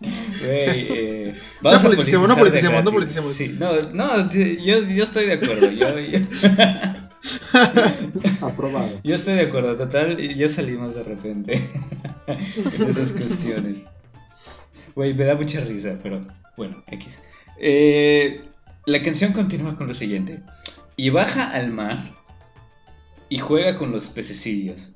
[0.00, 3.32] Güey, eh, vamos No a politicemos, no politicemos, no politicemos.
[3.32, 5.70] Sí, no, no, yo, yo estoy de acuerdo.
[5.72, 6.18] Yo, yo,
[8.42, 9.00] Aprobado.
[9.02, 11.54] yo estoy de acuerdo, total, ya salimos de repente
[12.26, 13.80] en esas cuestiones.
[14.94, 16.20] Güey, me da mucha risa, pero
[16.56, 17.22] bueno, X.
[17.58, 18.42] Eh,
[18.86, 20.42] la canción continúa con lo siguiente.
[20.96, 22.14] Y baja al mar
[23.28, 24.92] y juega con los pececillos.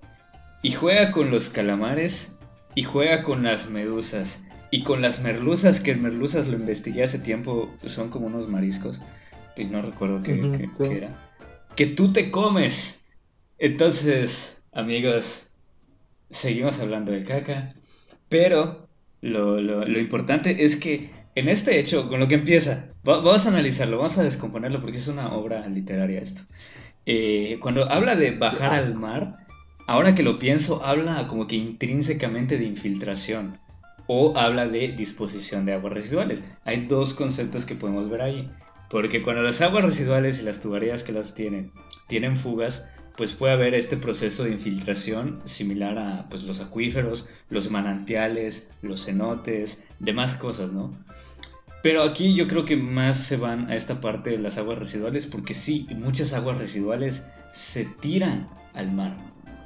[0.63, 2.37] Y juega con los calamares
[2.75, 4.47] y juega con las medusas.
[4.71, 9.03] Y con las merluzas, que merluzas lo investigué hace tiempo, son como unos mariscos.
[9.57, 10.83] Y no recuerdo qué, Ujú, qué- sí.
[10.85, 11.32] qué era.
[11.77, 13.07] Que tú te comes.
[13.59, 15.51] Entonces, amigos,
[16.31, 17.73] seguimos hablando de caca.
[18.29, 18.89] Pero
[19.21, 23.51] lo, lo- importante es que en este hecho, con lo que empieza, va- vamos a
[23.51, 26.43] analizarlo, vamos a descomponerlo porque es una obra literaria esto.
[27.07, 29.37] Eh, cuando habla de bajar al mar,
[29.87, 33.59] ahora que lo pienso, habla como que intrínsecamente de infiltración
[34.07, 36.45] o habla de disposición de aguas residuales.
[36.65, 38.51] Hay dos conceptos que podemos ver ahí.
[38.93, 41.73] Porque cuando las aguas residuales y las tuberías que las tienen
[42.09, 47.71] tienen fugas, pues puede haber este proceso de infiltración similar a pues, los acuíferos, los
[47.71, 50.93] manantiales, los cenotes, demás cosas, ¿no?
[51.83, 55.27] Pero aquí yo creo que más se van a esta parte de las aguas residuales
[55.27, 59.17] porque sí, muchas aguas residuales se tiran al mar.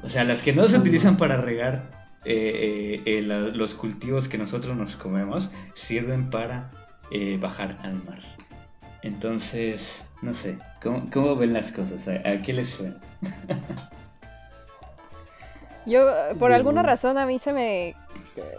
[0.02, 1.90] O sea, las que no se utilizan para regar
[2.24, 6.70] eh, eh, eh, la- los cultivos que nosotros nos comemos sirven para
[7.10, 8.20] eh, bajar al mar.
[9.06, 12.08] Entonces, no sé, ¿cómo, cómo ven las cosas?
[12.08, 12.96] ¿A, a qué les suena?
[15.86, 16.04] Yo,
[16.40, 17.94] por alguna razón, a mí se me,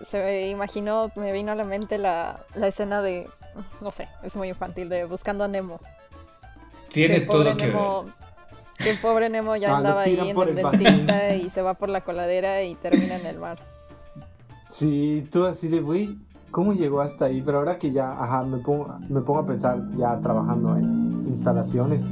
[0.03, 3.27] se me imaginó, me vino a la mente la, la escena de,
[3.81, 5.81] no sé, es muy infantil, de Buscando a Nemo.
[6.87, 7.75] Tiene todo que ver.
[8.77, 11.73] Que el pobre Nemo ya Ah, andaba ahí en el el dentista y se va
[11.73, 13.59] por la coladera y termina en el mar.
[14.69, 16.17] Sí, tú así de, güey,
[16.57, 17.43] ¿cómo llegó hasta ahí?
[17.45, 22.03] Pero ahora que ya, ajá, me pongo, me pongo a pensar ya trabajando en instalaciones,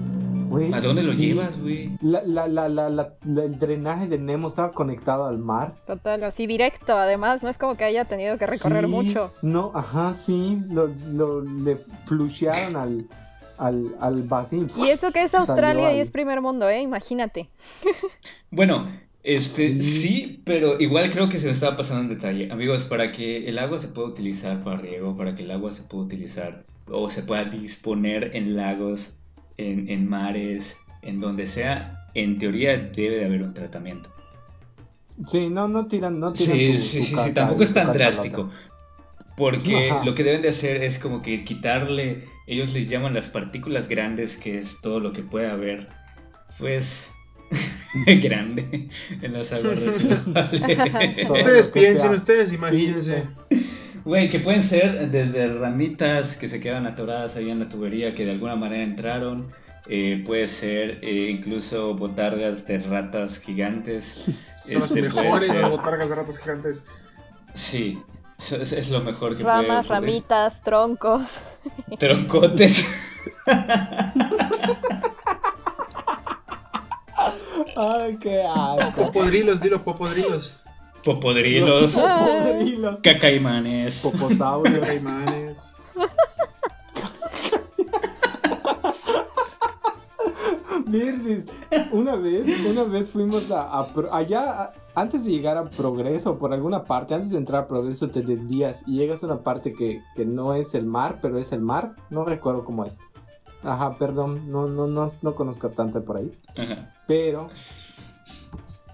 [0.51, 0.71] güey.
[0.71, 1.97] ¿A dónde lo sí, llevas, güey?
[1.99, 5.73] La, la, la, la, la- la- el drenaje de Nemo estaba conectado al mar.
[5.87, 9.31] Total, así directo, además, no es como que haya tenido que recorrer Sí, mucho.
[9.41, 13.07] No, ajá, sí, lo, lo- le flushearon al,
[13.57, 14.67] al, al vacío.
[14.77, 16.83] Y eso que es Australia y al- es primer mundo, ¿eh?
[16.83, 17.49] Imagínate.
[18.51, 18.85] Bueno,
[19.25, 20.43] Este, sí.
[20.45, 22.51] pero igual creo que se me estaba pasando un detalle.
[22.51, 25.81] Amigos, para que el agua se pueda utilizar para riego, para que el agua se
[25.83, 29.17] pueda utilizar o se pueda disponer en lagos,
[29.57, 34.11] en, en mares, en donde sea, en teoría debe de haber un tratamiento.
[35.25, 36.55] Sí, no, no tiran, no tiran.
[36.55, 38.51] Sí, sí, sí, sí, tampoco es tan drástico.
[39.35, 43.89] Porque lo que deben de hacer es como que quitarle, ellos les llaman las partículas
[43.89, 45.89] grandes, que es todo lo que puede haber,
[46.59, 47.11] pues,
[48.21, 48.89] grande
[49.21, 51.29] en las aguas residuales.
[51.29, 53.23] ustedes piensen, ustedes imagínense.
[54.03, 58.25] Güey, que pueden ser desde ramitas que se quedan atoradas ahí en la tubería que
[58.25, 59.51] de alguna manera entraron.
[59.87, 64.25] Eh, puede ser eh, incluso botargas de ratas gigantes.
[64.57, 66.83] Son este, las mejores las botargas de ratas gigantes.
[67.53, 67.97] Sí,
[68.37, 71.41] es, es, lo mejor que Ramas, ramitas, troncos.
[71.99, 72.85] Troncotes.
[77.75, 79.05] Ay, qué asco.
[79.05, 80.63] Popodrilos, dilo, popodrilos.
[81.03, 81.93] Popodrilos.
[81.93, 82.97] Popodrilos.
[83.03, 84.01] Cacaimanes.
[84.01, 84.79] Poposaurios.
[84.79, 85.81] Cacaimanes.
[90.87, 91.45] Verdes.
[91.91, 97.13] Una vez, una vez fuimos a, allá, antes de llegar a Progreso, por alguna parte,
[97.13, 100.53] antes de entrar a Progreso te desvías y llegas a una parte que, que no
[100.53, 101.95] es el mar, pero es el mar.
[102.09, 103.01] No recuerdo cómo es.
[103.65, 106.31] Ajá, perdón, no, no, no, no conozco tanto por ahí.
[106.57, 106.93] Ajá.
[107.07, 107.49] Pero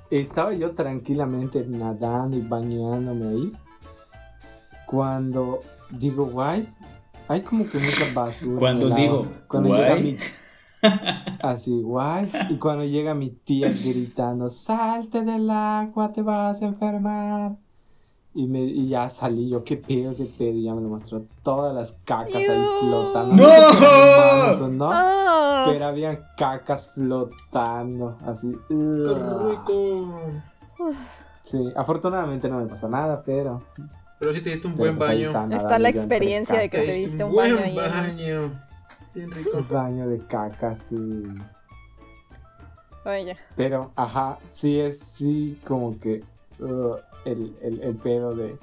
[0.10, 3.53] estaba yo tranquilamente nadando y bañándome ahí.
[4.88, 6.67] Cuando digo, guay,
[7.27, 8.57] hay como que mucha basura.
[8.57, 9.81] Cuando digo, cuando guay.
[9.81, 10.17] llega mi
[11.43, 12.29] Así, guay.
[12.49, 17.57] Y cuando llega mi tía gritando, salte del agua, te vas a enfermar.
[18.33, 20.51] Y, me, y ya salí yo, qué pedo, qué pedo.
[20.53, 23.35] Y ya me lo mostró todas las cacas ahí flotando.
[23.35, 23.43] ¡No!
[23.43, 25.63] No, sé no Ah.
[25.65, 28.17] pero habían cacas flotando.
[28.25, 28.55] Así.
[28.69, 30.21] ¡Qué rico!
[31.43, 33.61] Sí, afortunadamente no me pasó nada, pero.
[34.19, 35.55] Pero sí te diste un pero buen pues baño.
[35.57, 37.77] Está la experiencia de que Te te diste un un baño buen ahí.
[37.77, 38.49] en- baño.
[39.13, 39.57] Bien rico.
[39.57, 40.95] Un baño de caca, sí.
[43.03, 46.23] Oye, Pero, ajá, sí es, sí, como que
[46.59, 48.57] uh, el, el, pedo de,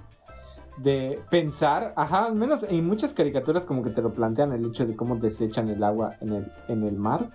[0.78, 4.86] de pensar, ajá, al menos en muchas caricaturas como que te lo plantean el hecho
[4.86, 7.30] de cómo desechan el agua en el, en el mar,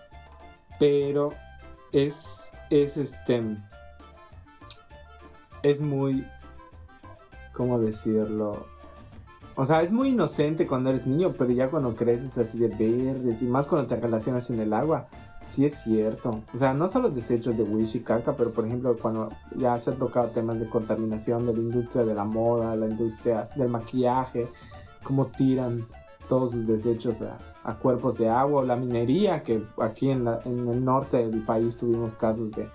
[0.80, 1.32] pero
[1.92, 3.44] es, es este,
[5.64, 6.26] es muy,
[7.54, 8.66] ¿cómo decirlo?
[9.56, 13.42] O sea, es muy inocente cuando eres niño, pero ya cuando creces así de verdes
[13.42, 15.08] y más cuando te relacionas en el agua,
[15.46, 16.42] sí es cierto.
[16.54, 19.92] O sea, no solo desechos de wish y caca, pero por ejemplo cuando ya se
[19.92, 24.48] han tocado temas de contaminación de la industria de la moda, la industria del maquillaje,
[25.04, 25.86] cómo tiran
[26.30, 30.68] todos sus desechos a, a cuerpos de agua, la minería, que aquí en, la- en
[30.70, 32.68] el norte del país tuvimos casos de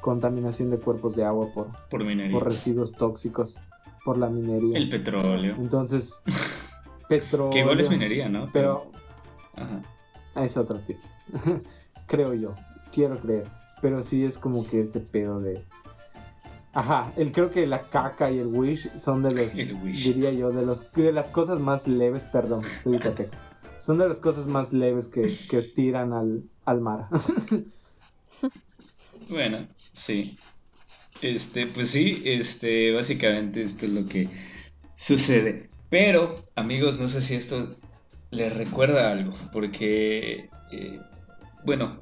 [0.00, 2.32] contaminación de cuerpos de agua por, Por minería.
[2.36, 3.58] por residuos tóxicos
[4.04, 4.76] por la minería.
[4.76, 5.54] El petróleo.
[5.58, 6.22] Entonces,
[7.08, 7.50] petróleo.
[7.52, 8.48] Que igual es minería, ¿no?
[8.52, 8.90] Pero
[9.54, 9.82] Ajá.
[10.44, 11.00] es otro tipo.
[12.06, 12.54] Creo yo.
[12.92, 13.46] Quiero creer.
[13.82, 15.62] Pero sí es como que este pedo de.
[16.72, 19.54] Ajá, el, creo que la caca y el wish son de los,
[20.04, 23.00] diría yo, de los de las cosas más leves, perdón, soy.
[23.78, 27.08] Son de las cosas más leves que, que tiran al, al mar.
[29.28, 29.58] Bueno,
[29.92, 30.36] sí.
[31.22, 34.28] Este, pues sí, este, básicamente esto es lo que
[34.94, 35.68] sucede.
[35.90, 37.74] Pero, amigos, no sé si esto
[38.30, 41.00] les recuerda algo, porque, eh,
[41.66, 42.00] bueno,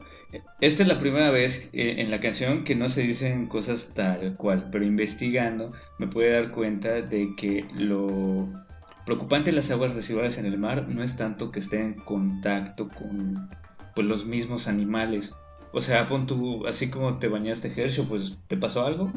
[0.60, 4.36] esta es la primera vez eh, en la canción que no se dicen cosas tal
[4.36, 8.48] cual, pero investigando me pude dar cuenta de que lo
[9.06, 12.88] preocupante de las aguas residuales en el mar no es tanto que estén en contacto
[12.88, 13.50] con
[13.94, 15.34] pues, los mismos animales.
[15.72, 19.10] O sea, pon tú, así como te bañaste Hershey, pues, ¿te pasó algo?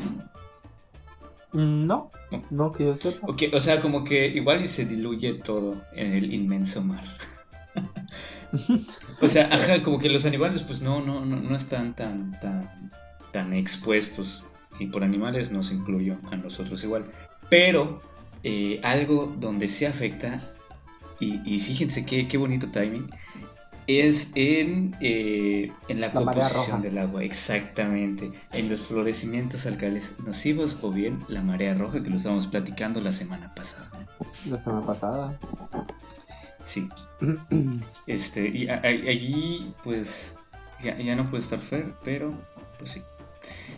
[1.54, 2.12] no,
[2.50, 3.28] no que yo sepa.
[3.54, 7.04] O sea, como que igual y se diluye todo en el inmenso mar.
[9.22, 12.92] o sea, ajá, como que los animales pues no, no, no, no están tan, tan,
[13.32, 14.46] tan expuestos.
[14.80, 17.04] Y por animales nos incluyo a nosotros igual.
[17.50, 18.00] Pero
[18.44, 20.40] eh, algo donde se afecta,
[21.20, 23.10] y, y fíjense qué, qué bonito timing,
[23.88, 28.32] es en, eh, en la, La composición del agua, exactamente.
[28.52, 33.14] En los florecimientos alcales nocivos o bien la marea roja que lo estábamos platicando la
[33.14, 33.90] semana pasada.
[34.46, 35.40] La semana pasada.
[36.68, 36.90] Sí.
[38.08, 40.36] Este, y a- allí, pues,
[40.84, 42.32] ya, ya no puede estar Fer, pero,
[42.78, 43.02] pues sí.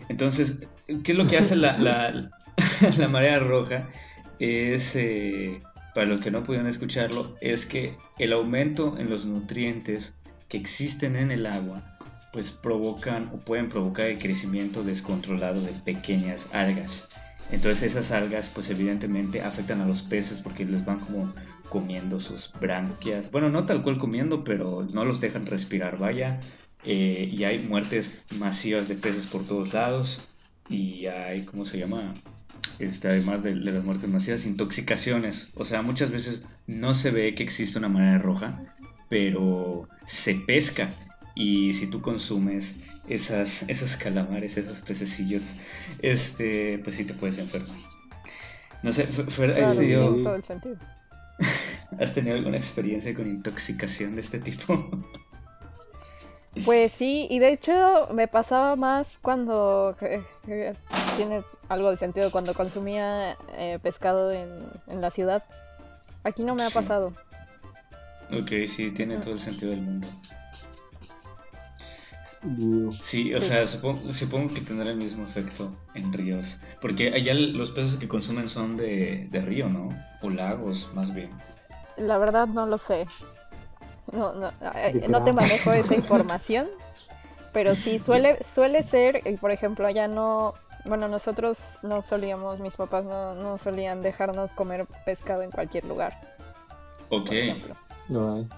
[0.08, 0.66] Entonces,
[1.04, 2.30] ¿qué es lo que hace la, la,
[2.98, 3.88] la marea roja?
[4.38, 5.60] Es, eh,
[5.94, 10.14] para los que no pudieron escucharlo, es que el aumento en los nutrientes
[10.48, 11.82] que existen en el agua
[12.32, 17.08] pues provocan o pueden provocar el crecimiento descontrolado de pequeñas algas.
[17.50, 21.32] Entonces esas algas pues evidentemente afectan a los peces porque les van como
[21.70, 23.30] comiendo sus branquias.
[23.30, 26.38] Bueno, no tal cual comiendo, pero no los dejan respirar, vaya.
[26.84, 30.20] Eh, y hay muertes masivas de peces por todos lados.
[30.68, 32.14] Y hay, ¿cómo se llama?
[32.78, 35.52] Este, además de, las muertes masivas, intoxicaciones.
[35.54, 38.74] O sea, muchas veces no se ve que existe una manera roja,
[39.08, 40.90] pero se pesca.
[41.34, 45.56] Y si tú consumes esas, esos calamares, esos pececillos,
[46.02, 47.76] este, pues sí te puedes enfermar.
[48.82, 50.76] No sé, fuera, claro, tenido, todo el sentido.
[51.98, 54.90] ¿Has tenido alguna experiencia con intoxicación de este tipo?
[56.64, 60.74] Pues sí, y de hecho me pasaba más cuando eh, eh,
[61.16, 64.50] tiene algo de sentido cuando consumía eh, pescado en,
[64.88, 65.44] en, la ciudad.
[66.24, 67.14] Aquí no me ha pasado.
[68.32, 70.08] Ok, sí, tiene todo el sentido del mundo.
[73.00, 76.60] Sí, o sea, supongo, supongo, que tendrá el mismo efecto en ríos.
[76.80, 79.90] Porque allá los peces que consumen son de, de río, ¿no?
[80.22, 81.30] O lagos, más bien.
[82.00, 83.06] La verdad no lo sé.
[84.10, 86.68] No, no, eh, no te manejo esa información.
[87.52, 93.04] Pero sí, suele, suele ser, por ejemplo, allá no, bueno, nosotros no solíamos, mis papás
[93.04, 96.36] no, no solían dejarnos comer pescado en cualquier lugar.
[97.10, 97.30] Ok.
[98.08, 98.48] No hay.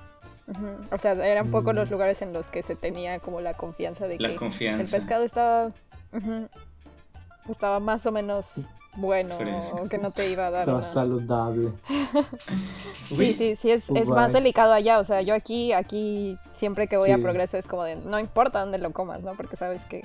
[0.90, 1.92] O sea, eran pocos los mm.
[1.92, 5.72] lugares en los que se tenía como la confianza de que el pescado estaba,
[7.48, 9.36] estaba más o menos bueno
[9.80, 10.62] o que no te iba a dar.
[10.62, 11.72] Estaba saludable.
[13.08, 14.98] sí, sí, sí, es, es más delicado allá.
[14.98, 18.60] O sea, yo aquí, aquí siempre que voy a progreso es como de, no importa
[18.60, 19.34] dónde lo comas, ¿no?
[19.34, 20.04] Porque sabes que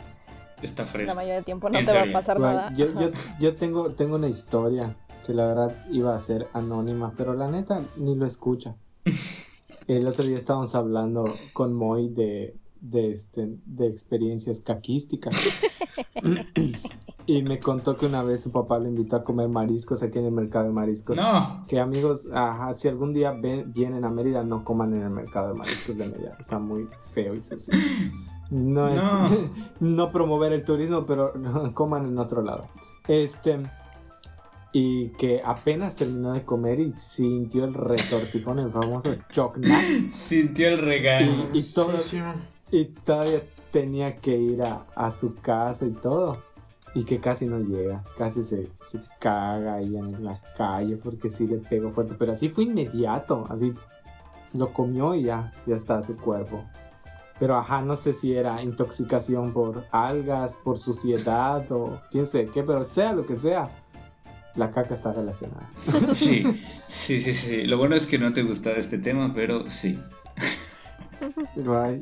[0.62, 1.10] está fresco.
[1.10, 2.72] La mayoría del tiempo no te va a pasar nada.
[2.76, 7.34] Yo, yo, yo, tengo, tengo una historia que la verdad iba a ser anónima, pero
[7.34, 8.76] la neta ni lo escucha.
[9.88, 12.58] El otro día estábamos hablando con Moy de,
[12.90, 15.36] de, este, de experiencias caquísticas.
[17.26, 20.26] y me contó que una vez su papá lo invitó a comer mariscos aquí en
[20.26, 21.18] el mercado de mariscos.
[21.18, 21.66] No.
[21.68, 25.50] Que amigos, ajá, si algún día ven, vienen a Mérida, no coman en el mercado
[25.50, 26.38] de mariscos de Mérida.
[26.40, 27.74] Está muy feo y sucio.
[28.50, 29.04] No es
[29.80, 31.34] no, promover el turismo, pero
[31.74, 32.70] coman en otro lado.
[33.08, 33.60] Este
[34.74, 39.80] y que apenas terminó de comer y sintió el retortijón, el famoso chocna.
[40.10, 41.50] Sintió el regaño.
[41.54, 41.64] Y, y,
[43.03, 43.41] todavía
[43.72, 46.43] tenía que ir a, su casa y todo.
[46.95, 51.47] Y que casi no llega, casi se, se caga ahí en la calle porque sí
[51.47, 52.15] le pegó fuerte.
[52.18, 53.72] Pero así fue inmediato, así
[54.53, 56.63] lo comió y ya, ya está su cuerpo.
[57.39, 62.63] Pero ajá, no sé si era intoxicación por algas, por suciedad o quién sé qué,
[62.63, 63.70] pero sea lo que sea,
[64.55, 65.70] la caca está relacionada.
[66.13, 66.43] Sí,
[66.88, 67.63] sí, sí, sí.
[67.63, 69.99] Lo bueno es que no te gustaba este tema, pero sí.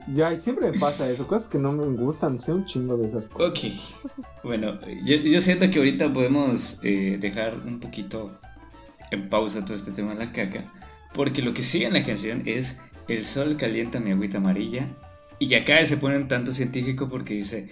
[0.08, 3.28] Ya siempre me pasa eso, cosas que no me gustan, sé un chingo de esas
[3.28, 3.52] cosas.
[3.52, 8.40] Ok, bueno, yo, siento que ahorita podemos eh, dejar un poquito
[9.12, 10.72] en pausa todo este tema de la caca,
[11.14, 14.88] porque lo que sigue en la canción es El sol calienta mi agüita amarilla,
[15.40, 17.70] y acá se pone un tanto científico porque dice,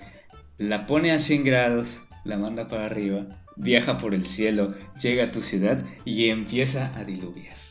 [0.57, 3.25] la pone a 100 grados, la manda para arriba,
[3.55, 7.62] viaja por el cielo, llega a tu ciudad y empieza a diluviar.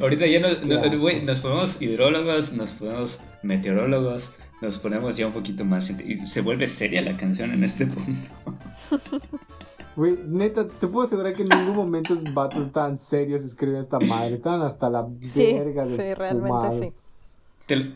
[0.00, 5.90] Ahorita ya nos, nos, ponemos hidrólogos, nos ponemos meteorólogos, nos ponemos ya un poquito más
[5.90, 8.30] y se vuelve seria la canción en este punto.
[9.94, 14.00] Güey, neta, te puedo asegurar que en ningún momento esos vatos estaban serios escribiendo esta
[14.00, 16.94] madre, estaban hasta la verga de Sí, realmente sí.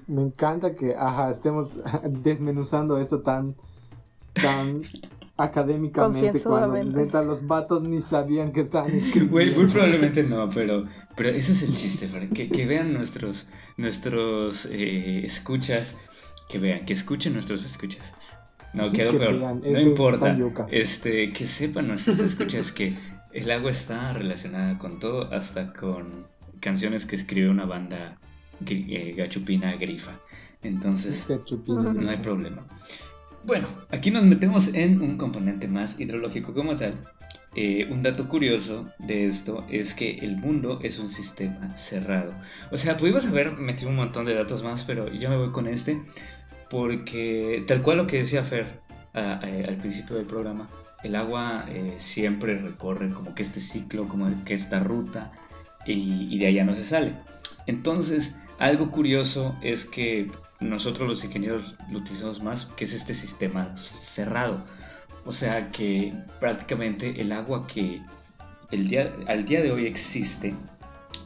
[0.06, 3.54] Me encanta que, ajá, estemos desmenuzando esto tan,
[4.34, 4.82] tan
[5.36, 9.32] académicamente cuando neta los vatos ni sabían que estaban escribiendo.
[9.32, 10.84] Güey, muy probablemente no, pero,
[11.14, 15.98] pero ese es el chiste, para que, que vean nuestros, nuestros eh, escuchas,
[16.48, 18.14] que vean, que escuchen nuestros escuchas.
[18.72, 19.34] No, quedó peor.
[19.34, 20.36] no importa.
[20.70, 22.94] Este, que sepan nuestros escuchas que
[23.32, 26.26] el agua está relacionada con todo, hasta con
[26.60, 28.18] canciones que escribe una banda
[28.66, 30.12] eh, gachupina grifa.
[30.62, 31.26] Entonces,
[31.66, 32.66] no hay problema.
[33.46, 36.94] Bueno, aquí nos metemos en un componente más hidrológico como tal.
[37.54, 42.32] Eh, un dato curioso de esto es que el mundo es un sistema cerrado.
[42.72, 45.68] O sea, pudimos haber metido un montón de datos más, pero yo me voy con
[45.68, 46.02] este
[46.68, 48.80] porque tal cual lo que decía Fer
[49.12, 50.68] al principio del programa,
[51.04, 55.30] el agua eh, siempre recorre como que este ciclo, como que esta ruta,
[55.86, 57.14] y, y de allá no se sale.
[57.68, 60.30] Entonces, algo curioso es que
[60.60, 64.64] nosotros los ingenieros lo utilizamos más, que es este sistema cerrado.
[65.24, 68.00] O sea que prácticamente el agua que
[68.70, 70.54] el día, al día de hoy existe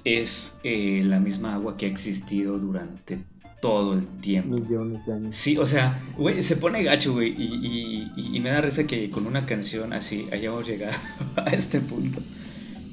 [0.04, 3.18] es eh, la misma agua que ha existido durante
[3.60, 4.56] todo el tiempo.
[4.56, 5.34] Millones de años.
[5.34, 9.10] Sí, o sea, güey, se pone gacho, güey, y, y, y, me da risa que
[9.10, 10.96] con una canción así hayamos llegado
[11.36, 12.20] a este punto.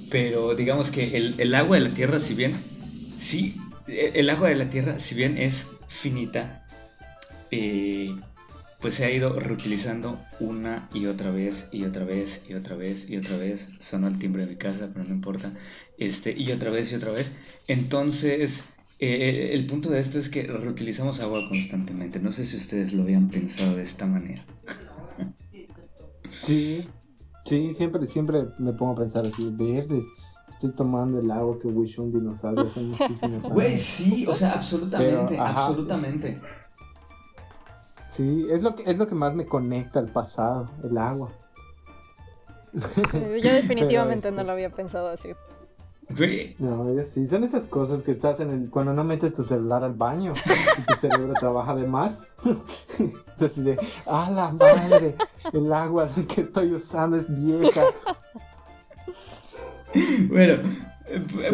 [0.09, 2.53] Pero digamos que el, el agua de la Tierra, si bien,
[3.17, 3.55] sí,
[3.88, 6.65] el agua de la Tierra, si bien es finita,
[7.51, 8.15] eh,
[8.79, 13.09] pues se ha ido reutilizando una y otra vez y otra vez y otra vez
[13.09, 13.71] y otra vez.
[13.79, 15.51] Sonó el timbre de mi casa, pero no importa.
[15.97, 17.31] Este, y otra vez y otra vez.
[17.67, 18.65] Entonces,
[18.99, 22.19] eh, el punto de esto es que reutilizamos agua constantemente.
[22.19, 24.45] No sé si ustedes lo habían pensado de esta manera.
[26.29, 26.88] Sí,
[27.45, 30.05] sí, siempre, siempre me pongo a pensar así, verdes.
[30.58, 33.49] Estoy tomando el agua que wishó un dinosaurio hace muchísimos años.
[33.51, 36.41] Güey, sí, o sea, absolutamente, absolutamente.
[38.08, 41.30] Sí, es lo, que, es lo que más me conecta al pasado, el agua.
[42.74, 45.30] Yo definitivamente no este lo había pensado así.
[46.58, 48.70] No, sí, son esas cosas que estás en el.
[48.72, 50.34] Cuando no metes tu celular al baño
[50.80, 52.26] y tu cerebro trabaja de más.
[53.36, 53.78] es así de.
[54.08, 55.16] ¡Ah, la madre!
[55.53, 57.84] El agua que estoy usando es vieja.
[60.29, 60.55] Bueno,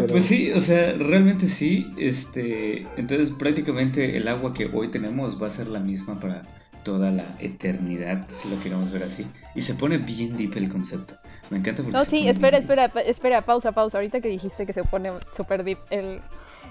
[0.08, 1.94] pues sí, o sea, realmente sí.
[1.98, 6.44] Este, entonces prácticamente el agua que hoy tenemos va a ser la misma para
[6.84, 9.26] toda la eternidad, si lo queremos ver así.
[9.56, 11.16] Y se pone bien deep el concepto.
[11.50, 13.98] Me encanta porque No, sí, espera, espera, espera, pausa, pausa.
[14.00, 16.20] Ahorita que dijiste que se pone súper deep el,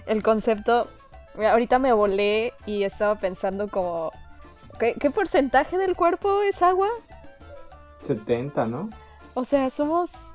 [0.07, 0.89] el concepto,
[1.37, 4.11] ahorita me volé y estaba pensando como,
[4.79, 6.89] ¿qué, ¿qué porcentaje del cuerpo es agua?
[8.01, 8.91] 70, ¿no?
[9.35, 10.32] O sea, somos,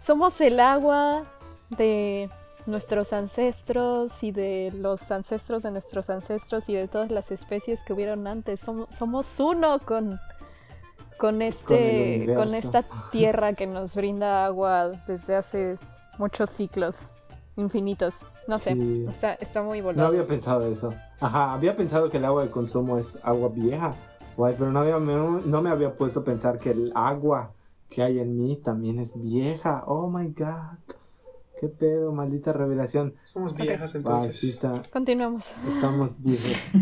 [0.00, 1.24] somos el agua
[1.68, 2.30] de
[2.64, 7.92] nuestros ancestros y de los ancestros de nuestros ancestros y de todas las especies que
[7.92, 8.60] hubieron antes.
[8.60, 10.18] Somos, somos uno con,
[11.18, 12.82] con, este, con, esta
[13.12, 15.78] tierra que nos brinda agua desde hace
[16.18, 17.12] muchos ciclos
[17.56, 18.24] infinitos.
[18.48, 18.76] No sé,
[19.10, 20.08] está, está muy volado.
[20.08, 20.94] No había pensado eso.
[21.20, 23.94] Ajá, había pensado que el agua de consumo es agua vieja,
[24.34, 27.52] guay, pero no, había, no me había puesto a pensar que el agua
[27.90, 29.84] que hay en mí también es vieja.
[29.86, 30.78] Oh my god.
[31.60, 32.12] ¿Qué pedo?
[32.12, 33.14] Maldita revelación.
[33.24, 34.36] Somos viejas entonces.
[34.36, 34.80] sí está.
[34.90, 35.52] Continuamos.
[35.68, 36.72] Estamos viejos.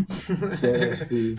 [1.09, 1.35] sí.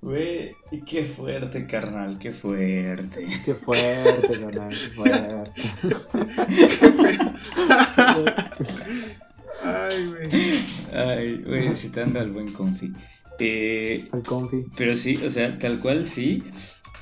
[0.00, 0.54] Güey,
[0.86, 3.26] qué fuerte, carnal, qué fuerte.
[3.44, 5.50] Qué fuerte, carnal, qué fuerte.
[9.64, 10.28] Ay, güey.
[10.92, 12.92] Ay, güey, citando al buen confi.
[13.38, 14.64] Eh, al confi.
[14.76, 16.42] Pero sí, o sea, tal cual sí.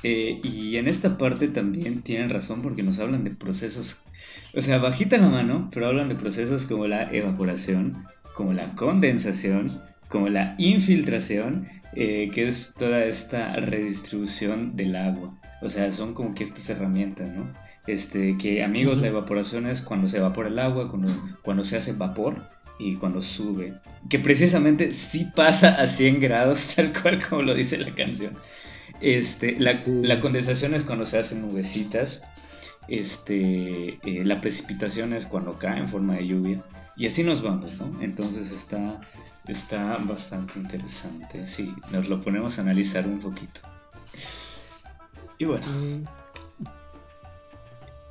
[0.03, 4.05] Eh, y en esta parte también tienen razón porque nos hablan de procesos,
[4.53, 9.81] o sea, bajita la mano, pero hablan de procesos como la evaporación, como la condensación,
[10.07, 15.35] como la infiltración, eh, que es toda esta redistribución del agua.
[15.61, 17.51] O sea, son como que estas herramientas, ¿no?
[17.87, 21.11] Este, que amigos, la evaporación es cuando se evapora el agua, cuando,
[21.41, 22.43] cuando se hace vapor
[22.79, 23.73] y cuando sube.
[24.09, 28.37] Que precisamente sí pasa a 100 grados, tal cual como lo dice la canción.
[29.01, 32.23] Este, la, condensación es cuando se hacen nubecitas.
[32.87, 36.63] Este, eh, la precipitación es cuando cae en forma de lluvia.
[36.95, 38.01] Y así nos vamos, ¿no?
[38.01, 38.99] Entonces está,
[39.47, 41.45] está bastante interesante.
[41.45, 43.61] Sí, nos lo ponemos a analizar un poquito.
[45.37, 45.65] Y bueno.
[45.67, 46.05] Mm.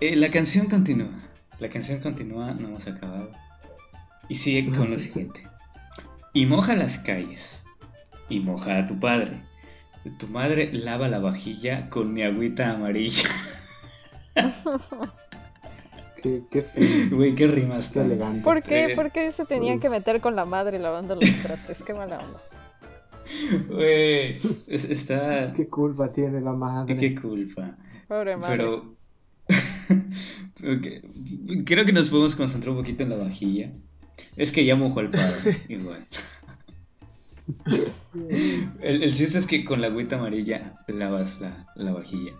[0.00, 1.10] Eh, la canción continúa.
[1.58, 3.30] La canción continúa, no hemos acabado.
[4.28, 5.40] Y sigue con lo siguiente.
[6.32, 7.64] Y moja las calles.
[8.28, 9.40] Y moja a tu padre
[10.10, 13.28] tu madre lava la vajilla con mi agüita amarilla.
[16.22, 16.64] qué, qué
[17.10, 18.42] Güey, qué rimas tan elegante.
[18.42, 18.92] ¿Por qué?
[18.94, 21.82] ¿Por qué se tenía que meter con la madre lavando los trastes?
[21.82, 22.42] Qué mala onda.
[23.68, 24.36] Güey,
[24.68, 25.52] está.
[25.52, 26.96] ¿Qué culpa tiene la madre?
[26.96, 27.76] ¿Qué culpa?
[28.08, 28.56] Pobre madre.
[28.56, 28.96] Pero.
[31.64, 33.72] Creo que nos podemos concentrar un poquito en la vajilla.
[34.36, 36.06] Es que ya mojó el padre, igual
[38.82, 42.32] el, el, chiste es que con la agüita amarilla lavas la, la vajilla.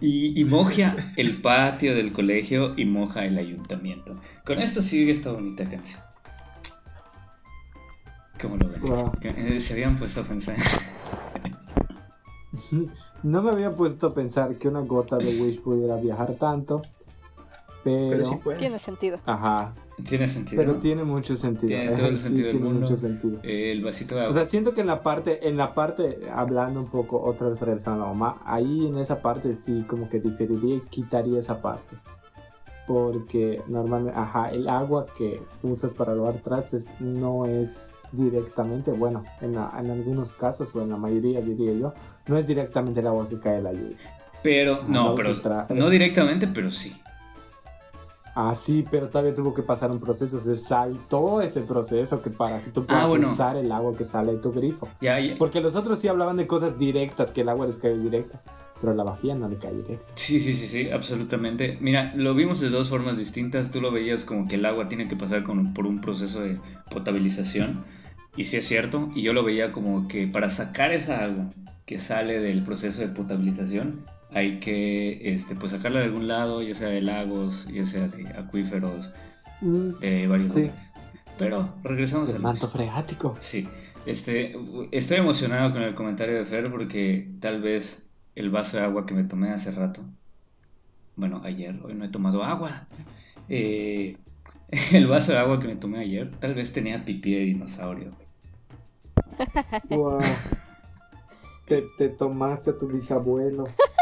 [0.00, 4.18] Y, y, moja el patio del colegio y moja el ayuntamiento.
[4.44, 6.02] Con esto sigue esta bonita canción.
[8.40, 9.46] ¿Cómo lo ven?
[9.54, 10.56] Eh, se habían puesto a pensar.
[13.22, 16.82] no me había puesto a pensar que una gota de Wish pudiera viajar tanto.
[17.84, 19.18] Pero, Tiene sentido.
[19.26, 19.74] Ajá.
[20.08, 20.62] Tiene sentido.
[20.62, 21.68] Pero tiene mucho sentido.
[21.68, 23.38] Tiene todo el sentido tiene mucho sentido.
[23.42, 24.30] el vasito de agua.
[24.30, 27.60] O sea, siento que en la parte, en la parte, hablando un poco, otra vez
[27.60, 31.96] regresando a mamá, ahí en esa parte sí como que diferiría y quitaría esa parte.
[32.86, 39.54] Porque normalmente, ajá, el agua que usas para lavar trastes no es directamente, bueno, en,
[39.54, 41.94] en algunos casos o en la mayoría diría yo,
[42.26, 43.96] no es directamente el agua que cae de la lluvia.
[44.42, 45.32] Pero, no, pero,
[45.70, 47.00] no directamente, pero sí.
[48.34, 50.38] Ah, sí, pero todavía tuvo que pasar un proceso.
[50.40, 53.30] Se saltó ese proceso que para que tú puedas Ah, bueno.
[53.30, 54.88] usar el agua que sale de tu grifo.
[55.00, 55.36] Ya, ya.
[55.38, 58.40] Porque los otros sí hablaban de cosas directas, que el agua les cae directa.
[58.80, 60.04] Pero la vajilla no le cae directa.
[60.14, 61.78] Sí, sí, sí, sí, absolutamente.
[61.80, 63.70] Mira, lo vimos de dos formas distintas.
[63.70, 66.58] Tú lo veías como que el agua tiene que pasar con- por un proceso de
[66.90, 67.84] potabilización.
[68.36, 69.10] Y sí es cierto.
[69.14, 71.50] Y yo lo veía como que para sacar esa agua
[71.86, 74.04] que sale del proceso de potabilización,
[74.34, 78.28] hay que este, pues sacarla de algún lado, ya sea de lagos, ya sea de
[78.36, 79.12] acuíferos,
[79.60, 80.60] Mm, de varios Sí.
[80.62, 80.92] lugares.
[81.38, 83.36] Pero regresamos el al manto freático.
[83.40, 83.68] Sí,
[84.06, 84.54] este,
[84.90, 89.14] estoy emocionado con el comentario de Fer porque tal vez el vaso de agua que
[89.14, 90.02] me tomé hace rato,
[91.16, 92.86] bueno, ayer, hoy no he tomado agua,
[93.48, 94.16] eh,
[94.92, 98.10] el vaso de agua que me tomé ayer tal vez tenía pipí de dinosaurio.
[99.88, 100.20] Wow.
[101.66, 103.64] Te, te tomaste a tu bisabuelo.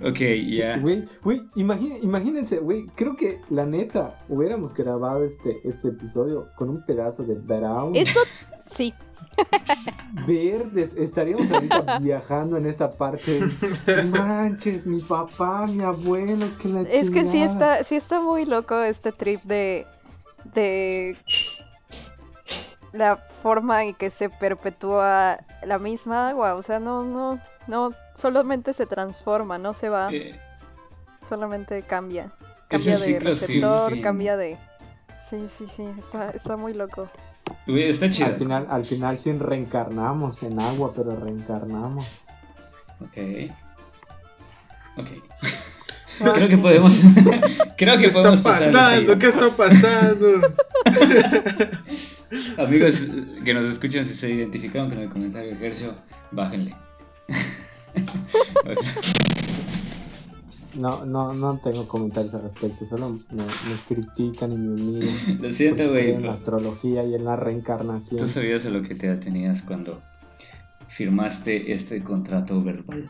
[0.10, 0.78] Ok, ya.
[0.78, 6.70] Güey, güey, imagín- imagínense, güey, creo que la neta hubiéramos grabado este, este episodio con
[6.70, 8.20] un pedazo de brown Eso
[8.66, 8.94] sí.
[10.26, 10.94] verdes.
[10.96, 13.40] Estaríamos ahorita viajando en esta parte.
[14.10, 18.80] Manches, mi papá, mi abuelo, que la Es que sí está, sí está muy loco
[18.82, 19.86] este trip de.
[20.54, 21.16] de
[22.92, 26.54] la forma en que se perpetúa la misma agua.
[26.54, 27.40] O sea, no, no,
[27.70, 30.38] no, solamente se transforma, no se va, Eh,
[31.26, 32.32] solamente cambia.
[32.68, 34.58] Cambia de receptor, cambia de.
[35.28, 37.08] Sí, sí, sí, está, está muy loco.
[37.66, 38.28] está chido.
[38.28, 42.24] Al final, al final sí reencarnamos en agua, pero reencarnamos.
[43.00, 43.16] Ok.
[44.96, 45.08] Ok.
[46.22, 47.00] Ah, Creo que podemos.
[47.78, 49.18] Creo ¿Qué que está podemos pasar al pasando?
[49.18, 50.26] ¿Qué está pasando?
[52.58, 53.08] Amigos
[53.42, 55.94] que nos escuchan, si se identificaron con el comentario de Gercio,
[56.30, 56.76] bájenle.
[60.74, 65.08] No, no, no tengo comentarios al respecto, solo me, me critican y me humillan.
[65.42, 66.10] Lo siento, güey.
[66.10, 68.20] En la pero astrología y en la reencarnación.
[68.20, 70.00] Tú sabías a lo que te atenías cuando
[70.88, 73.08] firmaste este contrato verbal.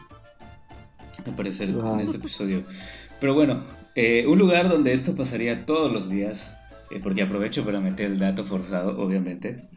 [1.26, 2.00] Al parecer en Claro.
[2.00, 2.62] este episodio.
[3.20, 3.60] Pero bueno,
[3.94, 6.56] eh, un lugar donde esto pasaría todos los días,
[6.90, 9.68] eh, porque aprovecho para meter el dato forzado, obviamente,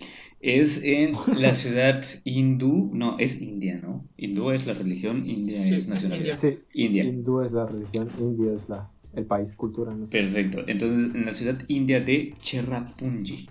[0.44, 2.91] es en la ciudad hindú.
[2.94, 4.06] No, es India, ¿no?
[4.18, 6.38] Hindú es la religión, India Sí, es nacionalidad.
[6.38, 7.06] Sí, India.
[7.06, 10.20] hindú es la religión, indio es la, el país, cultura, no sé.
[10.20, 10.64] Perfecto.
[10.68, 13.48] Entonces, en la ciudad india de Cherrapunji.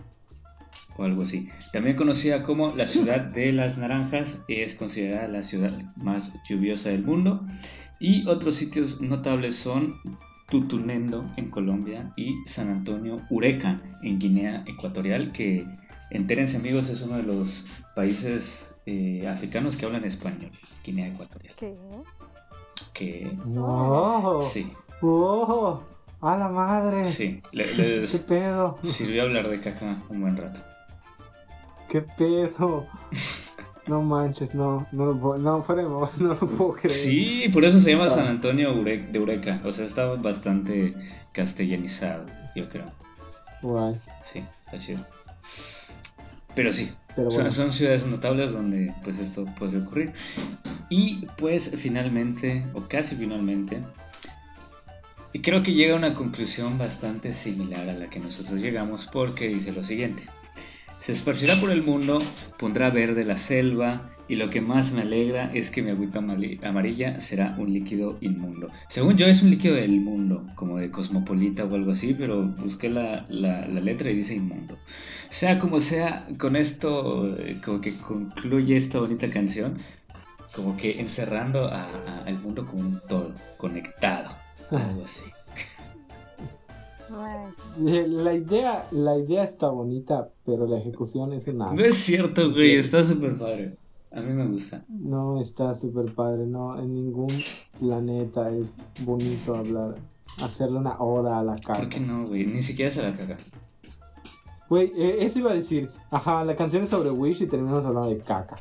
[0.98, 1.48] O algo así.
[1.72, 7.04] También conocida como la ciudad de las naranjas, es considerada la ciudad más lluviosa del
[7.04, 7.42] mundo.
[7.98, 9.94] Y otros sitios notables son
[10.50, 15.64] Tutunendo en Colombia y San Antonio Ureca en Guinea Ecuatorial, que
[16.16, 20.50] entérense amigos, es uno de los países eh, africanos que hablan español.
[20.84, 21.54] Guinea Ecuatorial.
[21.56, 21.74] ¿Qué?
[22.92, 24.42] Que ¡Oh!
[24.42, 25.82] sí, ¡Oh!
[26.20, 27.06] ¡A la madre!
[27.06, 27.40] sí.
[27.52, 28.78] le- ¿Qué les pedo?
[28.82, 30.60] sirvió hablar de caca un buen rato.
[31.88, 32.86] ¿Qué pedo?
[33.88, 36.90] No manches, no, no lo puedo, no, fuera de mamás, no lo puedo creer.
[36.96, 38.30] Sí, por eso se llama San Ah.
[38.30, 39.60] Antonio Ure- de Ureca.
[39.64, 40.94] O sea, está bastante
[41.32, 42.86] castellanizado, yo creo.
[43.60, 43.98] Guay.
[44.22, 45.04] Sí, está chido.
[46.54, 50.12] Pero sí, Pero son, bueno, son ciudades notables donde pues esto podría ocurrir.
[50.90, 53.78] Y pues finalmente, o casi finalmente,
[55.32, 59.48] y creo que llega a una conclusión bastante similar a la que nosotros llegamos porque
[59.48, 60.24] dice lo siguiente.
[61.00, 62.22] Se esparcirá por el mundo,
[62.58, 67.20] pondrá verde la selva y lo que más me alegra es que mi agüita amarilla
[67.20, 68.68] será un líquido inmundo.
[68.88, 72.88] Según yo es un líquido del mundo, como de cosmopolita o algo así, pero busqué
[72.88, 74.78] la, la- la letra y dice inmundo.
[75.28, 79.76] Sea como sea, con esto eh, como que concluye esta bonita canción,
[80.54, 84.30] como que encerrando a- a- al mundo como un todo, conectado,
[84.70, 85.24] algo así.
[87.10, 87.78] Nice.
[88.00, 91.72] eh, la idea, la idea está bonita, pero la ejecución es una...
[91.72, 93.76] No es cierto, güey, está súper padre.
[94.14, 94.84] A mí me gusta.
[94.88, 97.32] No está súper padre, no, en ningún
[97.78, 99.94] planeta es bonito hablar,
[100.42, 101.88] hacerle una oda a la ¿Por caca.
[101.88, 102.46] qué no, güey?
[102.46, 103.36] Ni siquiera se la caga.
[104.68, 108.08] Güey, eh, eso iba a decir, ajá, la canción es sobre Wish y terminamos hablando
[108.10, 108.56] de caca.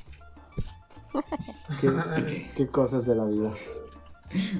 [1.82, 2.56] ¿Qué, Ok.
[2.56, 3.52] qué cosas de la vida.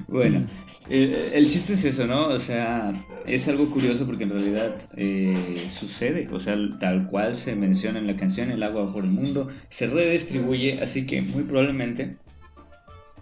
[0.08, 0.46] Bueno,
[0.88, 2.28] el, chiste es eso, ¿no?
[2.28, 2.92] O sea,
[3.26, 8.06] es algo curioso porque en realidad eh, sucede, o sea, tal cual se menciona en
[8.06, 12.16] la canción, el agua por el mundo se redistribuye, así que muy probablemente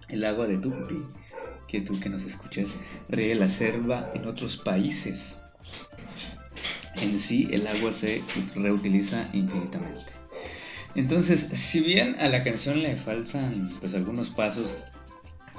[0.08, 1.00] el agua de tu pipí,
[1.68, 2.78] que tú que nos escuchas,
[3.08, 5.42] riegue la selva en otros países.
[7.00, 8.22] En sí, el agua se
[8.56, 10.12] reutiliza infinitamente.
[10.96, 14.78] Entonces, si bien a la canción le faltan pues algunos pasos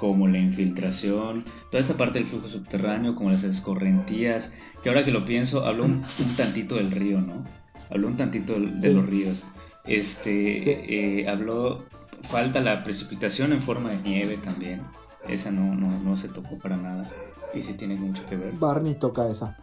[0.02, 5.12] como la infiltración, toda esta parte del flujo subterráneo, como las escorrentías, que ahora que
[5.12, 6.02] lo pienso, habló un,
[6.36, 7.44] tantito del río, ¿no?
[7.88, 9.46] Habló un tantito de, los ríos.
[9.86, 11.84] Este, eh, habló,
[12.22, 14.82] falta la precipitación en forma de nieve también,
[15.28, 17.08] esa no, no, no se tocó para nada,
[17.54, 18.54] y sí tiene mucho que ver.
[18.54, 19.56] Barney toca esa.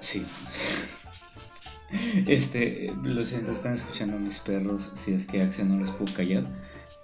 [0.00, 0.24] Sí.
[2.26, 6.12] Este, lo siento, están escuchando a mis perros, si es que Axel no les puedo
[6.14, 6.44] callar,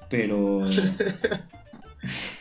[0.08, 0.64] pero...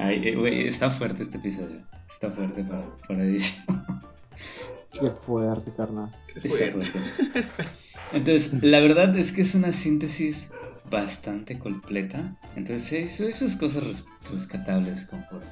[0.00, 1.82] Ay, eh, está fuerte este episodio.
[2.08, 3.22] Está fuerte para, para
[4.98, 6.10] Qué fuerte, carnal.
[6.32, 6.98] Qué fuerte.
[8.12, 10.52] Entonces, la verdad es que es una síntesis
[10.90, 12.34] bastante completa.
[12.56, 15.46] Entonces, hay sus cosas rescatables conforme,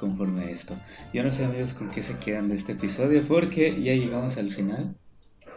[0.00, 0.74] conforme a esto.
[1.12, 4.50] Yo no sé, amigos, con qué se quedan de este episodio, porque ya llegamos al
[4.50, 4.96] final.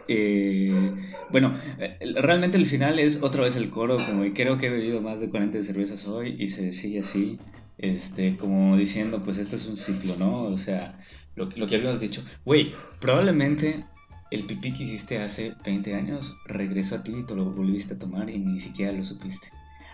[0.08, 0.92] Eh,
[1.30, 5.00] bueno, eh, realmente el final es otra vez el coro, como creo que he bebido
[5.00, 7.38] más de 40 cervezas hoy y se sigue así
[7.80, 10.42] este, como diciendo, pues esto es un ciclo, ¿no?
[10.42, 10.96] O sea,
[11.34, 13.84] lo, lo que habíamos dicho, güey, probablemente
[14.30, 17.98] el pipí que hiciste hace 20 años regresó a ti y tú lo volviste a
[17.98, 19.48] tomar y ni siquiera lo supiste.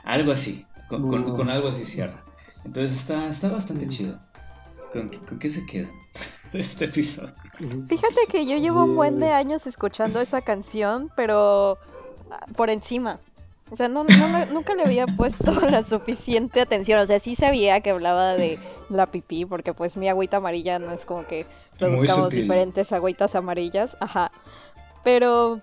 [0.05, 2.25] Algo así, con, con, algo así cierra.
[2.65, 4.19] Entonces está, está bastante chido.
[4.93, 5.89] ¿Con, ¿Con, qué se queda
[6.53, 7.35] este episodio?
[7.87, 11.79] Fíjate que yo llevo un buen de años escuchando esa canción, pero
[12.31, 13.21] ah, por encima.
[13.71, 14.05] O sea, no,
[14.53, 17.01] nunca le había puesto la suficiente atención.
[17.01, 18.59] O sea, sí sabía que hablaba de
[18.89, 21.47] la pipí, porque pues mi agüita amarilla no es como que
[21.79, 23.97] produzcamos diferentes agüitas amarillas.
[24.01, 24.31] Ajá.
[25.03, 25.61] Pero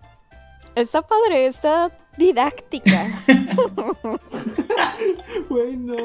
[0.75, 3.07] está padre, está didáctica.
[5.49, 5.95] Güey, no.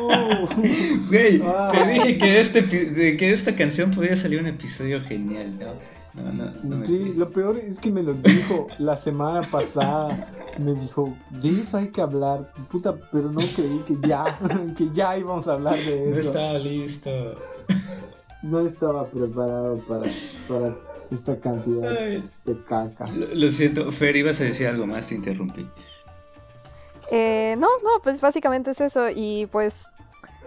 [1.08, 1.70] Güey, ah.
[1.72, 5.74] te dije que, este, de que esta canción podía salir un episodio genial, ¿no?
[6.84, 10.26] Sí, lo peor es que me lo dijo la semana pasada.
[10.58, 12.52] Me dijo, de eso hay que hablar.
[12.70, 14.24] Puta, pero no creí que ya,
[14.76, 16.10] que ya íbamos a hablar de eso.
[16.10, 17.10] No estaba listo.
[18.42, 20.10] No estaba preparado para,
[20.48, 20.76] para
[21.10, 21.90] esta cantidad
[22.44, 23.08] de caca.
[23.08, 25.68] Lo, siento, Fer, ibas a decir algo más, te interrumpí.
[27.10, 29.06] Eh, no, no, pues básicamente es eso.
[29.14, 29.88] Y pues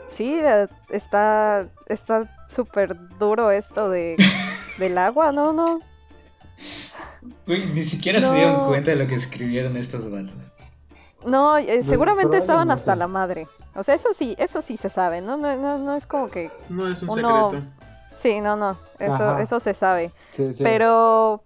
[0.07, 1.69] sí, eh, está
[2.47, 4.17] súper duro esto de
[4.81, 5.79] del agua, no, no.
[7.45, 10.51] ni siquiera se dieron cuenta de lo que escribieron estos vatos.
[11.25, 13.47] No, eh, seguramente estaban hasta la madre.
[13.75, 15.37] O sea, eso sí, eso sí se sabe, ¿no?
[15.37, 16.51] No, no, no es como que.
[16.67, 17.63] No es un secreto.
[18.15, 18.77] Sí, no, no.
[18.99, 20.11] Eso, eso se sabe.
[20.57, 21.43] Pero.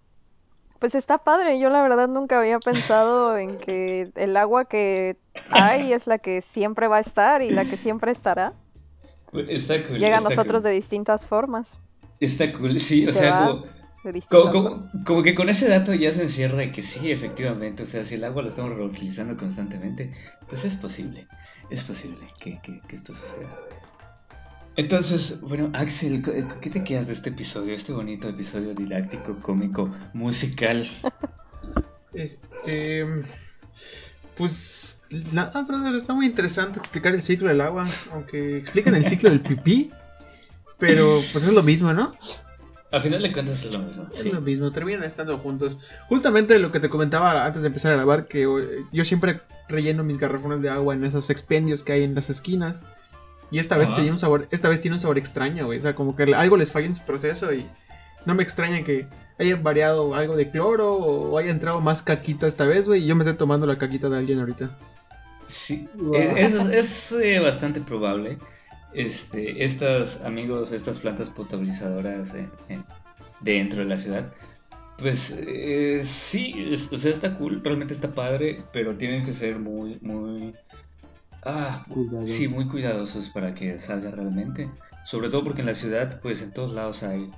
[0.80, 1.60] Pues está padre.
[1.60, 5.18] Yo la verdad nunca había pensado en que el agua que
[5.50, 8.54] hay es la que siempre va a estar y la que siempre estará.
[9.48, 11.80] Está Llega a nosotros de distintas formas.
[12.20, 13.62] Está cool, sí, o sea,
[14.30, 18.24] como, que con ese dato ya se encierra que sí, efectivamente, o sea, si el
[18.24, 20.12] agua lo estamos reutilizando constantemente,
[20.48, 21.28] pues es posible,
[21.70, 22.60] es posible que,
[22.90, 23.60] esto suceda.
[24.78, 26.22] Entonces, bueno, Axel,
[26.62, 30.88] ¿qué te quedas de este episodio, este bonito episodio didáctico, cómico, musical?
[32.14, 33.06] Este...
[34.36, 35.02] Pues
[35.32, 39.42] nada, brother, está muy interesante explicar el ciclo del agua, aunque explican el ciclo del
[39.42, 39.92] pipí.
[40.78, 42.12] Pero pues es lo mismo, ¿no?
[42.92, 44.08] Al final de cuentas es lo mismo.
[44.14, 45.78] Es lo mismo, terminan estando juntos.
[46.08, 50.04] Justamente lo que te comentaba antes de empezar a grabar, que eh, yo siempre relleno
[50.04, 52.84] mis garrafones de agua en esos expendios que hay en las esquinas.
[53.52, 55.80] Y esta vez tiene un sabor, esta vez tiene un sabor extraño, güey.
[55.80, 57.66] O sea, como que algo les falla en su proceso y
[58.26, 59.08] no me extraña que
[59.40, 63.04] hayan variado algo de cloro o haya entrado más caquita esta vez, güey.
[63.04, 64.78] Y yo me estoy tomando la caquita de alguien ahorita.
[65.48, 68.40] Sí, es, es, eh, bastante probable
[68.96, 72.36] este, estas amigos, estas plantas potabilizadoras
[73.42, 74.32] dentro de la ciudad,
[74.98, 80.00] pues eh, sí, o sea, está cool, realmente está padre, pero tienen que ser muy,
[80.02, 80.54] muy...
[81.44, 81.86] Ah,
[82.24, 84.70] sí, muy cuidadosos para que salga realmente.
[85.04, 87.30] Sobre todo porque en la ciudad, pues en todos lados hay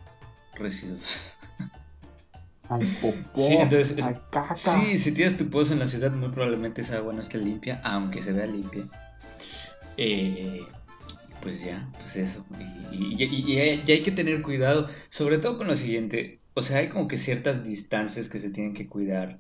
[0.55, 1.35] residuos.
[2.69, 4.55] Hay popó, sí, entonces, caca.
[4.55, 7.81] Sí, si tienes tu pozo en la ciudad, muy probablemente esa agua no esté limpia,
[7.83, 8.85] aunque se vea limpia.
[9.97, 10.65] Eh,
[11.41, 12.45] pues ya, pues eso.
[12.91, 16.39] Y, hay, que tener cuidado, sobre todo con lo siguiente.
[16.53, 19.39] O sea, hay como que ciertas distancias que se tienen que cuidar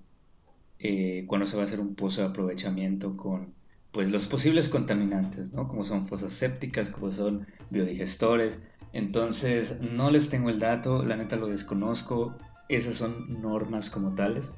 [0.79, 3.53] eh, cuando se va a hacer un pozo de aprovechamiento con
[3.91, 5.67] pues los posibles contaminantes, ¿no?
[5.67, 8.61] Como son fosas sépticas, como son biodigestores.
[8.93, 12.35] Entonces, no les tengo el dato, la neta lo desconozco.
[12.69, 14.53] Esas son normas como tales.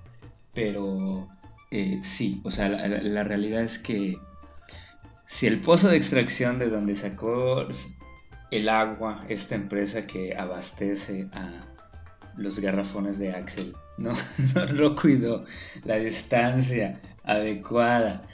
[0.53, 1.29] Pero
[1.71, 4.17] eh, sí, o sea, la realidad es que
[5.29, 7.67] si el pozo de extracción de donde sacó
[8.49, 11.67] el agua esta empresa que abastece a
[12.35, 14.11] los garrafones de Axel no,
[14.55, 15.45] no lo cuidó,
[15.83, 18.25] la distancia adecuada,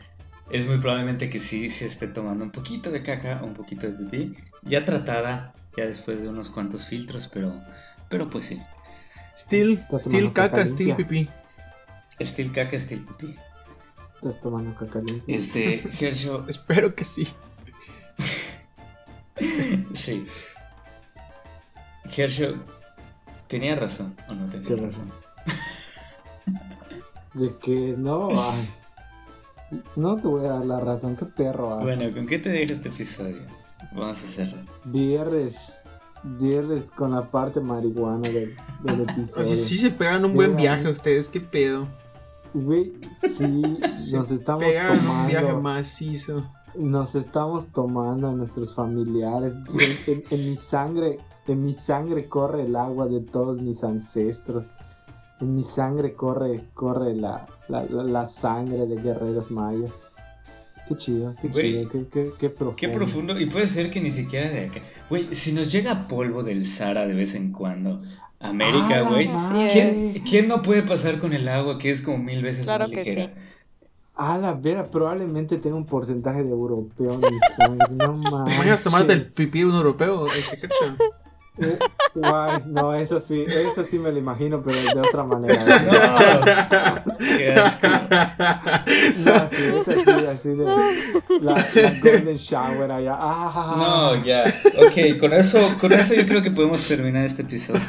[0.50, 3.88] es muy probablemente que sí se esté tomando un poquito de caca o un poquito
[3.88, 7.62] de pipí ya tratada, ya después de unos cuantos filtros, pero,
[8.10, 8.62] pero pues sí.
[9.38, 11.28] Still, still caca, caca still pipí.
[12.22, 13.36] Still caca, still pipí.
[14.26, 15.36] Estás tomando caca limpia.
[15.36, 17.28] Este, Gersho, Espero que sí.
[19.94, 20.26] sí.
[22.06, 22.56] Gersho,
[23.48, 25.12] ¿tenía razón o no tenía ¿Qué razón?
[27.36, 28.70] De que no, ay.
[29.96, 31.84] No te voy a dar la razón, qué perro vas.
[31.84, 33.44] Bueno, ¿con qué te deja este episodio?
[33.92, 34.58] Vamos a hacerlo.
[34.86, 35.74] Viernes.
[36.24, 38.50] Viernes con la parte marihuana del,
[38.82, 39.52] del episodio.
[39.52, 41.88] Oye, sí se pegan un buen viaje ustedes, qué pedo.
[42.56, 43.44] Güey, sí,
[44.14, 45.62] nos estamos Pegan un viaje tomando.
[45.62, 46.52] macizo.
[46.76, 49.56] Nos estamos tomando a nuestros familiares.
[50.08, 54.74] En, en- en mi sangre, en mi sangre corre el agua de todos mis ancestros.
[55.42, 60.08] En mi sangre corre, corre la, la, la- la sangre de guerreros mayas.
[60.88, 62.76] Qué chido, qué Güey, chido, qué, qué, qué profundo.
[62.78, 64.80] Qué profundo, y puede ser que ni siquiera de acá.
[65.10, 68.00] Güey, si nos llega polvo del Sahara de vez en cuando,
[68.50, 69.30] América, Ah, güey.
[70.24, 73.04] ¿Quién, no puede pasar con el agua que es como mil veces Claro más que
[73.04, 73.34] ligera?
[74.16, 77.88] A la vera, probablemente tenga un porcentaje de europeo en mi sangre.
[77.92, 78.58] No mames.
[78.58, 80.68] Mañana tomarte el pipí de un europeo, este
[82.16, 85.56] guay, no, eso sí, eso sí me lo imagino, pero de otra manera.
[87.06, 87.88] No, qué asco.
[89.26, 90.66] No, sí, es así, así de
[91.42, 91.66] la, la
[92.04, 93.16] golden shower allá.
[93.20, 93.76] Ah,
[94.18, 94.44] No, ya.
[94.80, 97.82] Ok, con eso, con eso yo creo que podemos terminar este episodio.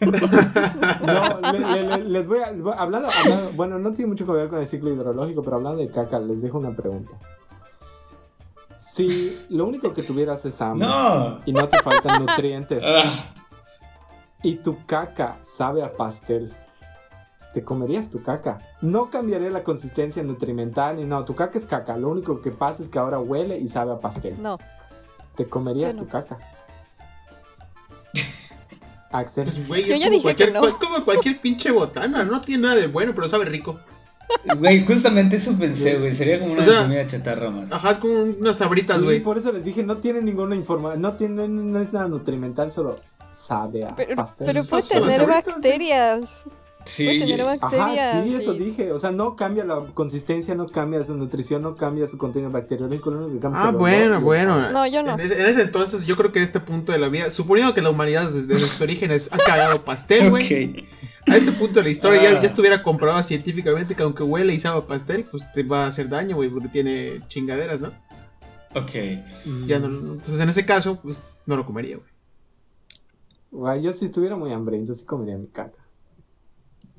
[0.00, 2.46] No, le- le- le- les voy a,
[2.78, 5.90] hablando, hablando- bueno, no tiene mucho que ver con el ciclo hidrológico, pero hablando de
[5.90, 7.14] caca, les dejo una pregunta.
[8.82, 11.40] Si lo único que tuvieras es hambre No.
[11.46, 13.32] y no te faltan nutrientes Ah,
[14.42, 16.52] y tu caca sabe a pastel,
[17.54, 18.58] ¿te comerías tu caca?
[18.80, 22.82] No cambiaría la consistencia nutrimental ni no, tu caca es caca, lo único que pasa
[22.82, 24.42] es que ahora huele y sabe a pastel.
[24.42, 24.58] No.
[25.36, 26.04] ¿Te comerías Bueno.
[26.06, 26.38] tu caca?
[29.12, 29.44] Axel.
[29.44, 30.60] Pues, güey, Yo es ya como dije cualquier, que no.
[30.60, 32.24] cual- como cualquier pinche botana.
[32.24, 33.78] No tiene nada de bueno, pero sabe rico.
[34.58, 36.12] Güey, justamente eso pensé, güey.
[36.14, 37.70] Sería como una O sea- comida chatarra más.
[37.72, 39.20] Ajá, es como unas sabritas, Sí, güey.
[39.20, 42.96] por eso les dije, no tiene ninguna información, no tiene, no es nada nutrimental, solo
[43.30, 44.46] sabe a Pero, pastel.
[44.46, 46.44] pero puede tener sabritas, bacterias.
[46.84, 48.14] Sí, Puede tener bacterias.
[48.16, 48.90] Ajá, sí, eso dije.
[48.90, 53.12] O sea, no cambia la consistencia, no cambia su nutrición, no cambia su contenido bacteriológico.
[53.12, 54.70] Lo único que cambia es Ah, olor bueno, bueno.
[54.72, 55.14] No, yo no.
[55.14, 57.72] En ese, en ese entonces, yo creo que en este punto de la vida, suponiendo
[57.72, 60.88] que la humanidad desde, sus orígenes ha cagado pastel, güey.
[61.26, 62.40] A este punto de la historia ya, Ah.
[62.42, 65.86] ya estuviera comprobado científicamente que aunque huele y sabe a pastel, pues te va a
[65.88, 67.92] hacer daño, güey, porque tiene chingaderas, ¿no?
[68.74, 68.90] Ok.
[69.66, 72.08] Ya no, entonces en ese caso, pues no lo comería, güey.
[73.50, 75.78] Güey, yo si estuviera muy hambriento, sí comería mi caca.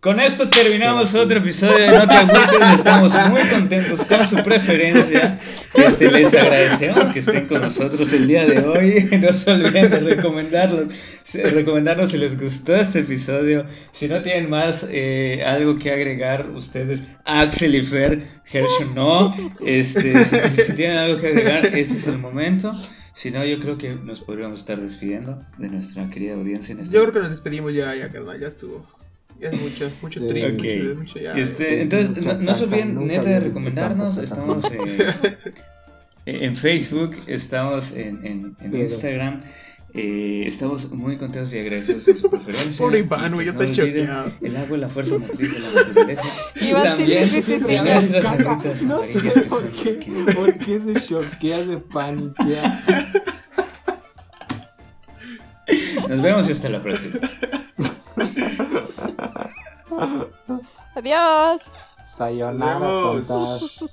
[0.03, 2.75] Con esto terminamos otro episodio de No te agüites.
[2.75, 5.39] Estamos muy contentos con su preferencia.
[5.73, 9.07] Este, les agradecemos que estén con nosotros el día de hoy.
[9.21, 10.89] No se olviden de recomendarlos,
[11.33, 13.63] recomendarnos si les gustó este episodio.
[13.93, 19.33] Si no tienen más eh, algo que agregar, ustedes, Axel y Fer, Hershey no.
[19.65, 22.73] Este, si, si tienen algo que agregar, este es el momento.
[23.13, 26.93] Si no, yo creo que nos podríamos estar despidiendo de nuestra querida audiencia en este
[26.93, 28.85] Yo creo que nos despedimos ya, ya, carnal, ya estuvo.
[29.39, 30.27] Es mucho, mucho Sí.
[30.27, 30.53] trigo, Ok.
[30.63, 31.33] mucho, mucho ya.
[31.33, 34.17] Este, sí, entonces, mucha no, no se olviden neta de recomendarnos.
[34.17, 35.13] Estamos eh,
[36.25, 39.41] en Facebook, estamos en, en- en Sí, Instagram.
[39.95, 42.77] eh, estamos muy contentos y agradecidos por su preferencia.
[42.79, 44.31] Pobre Y, Iván, güey, pues, ya no choqueado.
[44.41, 46.23] El agua es la fuerza motriz de la naturaleza.
[46.61, 47.77] Iván, también sí, sí, sí, sí.
[47.83, 48.73] nuestras Caca.
[48.87, 49.99] No sé por qué,
[50.33, 52.83] por qué se choquea, se paniquea.
[56.09, 57.19] Nos vemos y hasta la próxima.
[60.95, 61.71] Adiós.
[62.03, 63.83] Sayonara, tontas.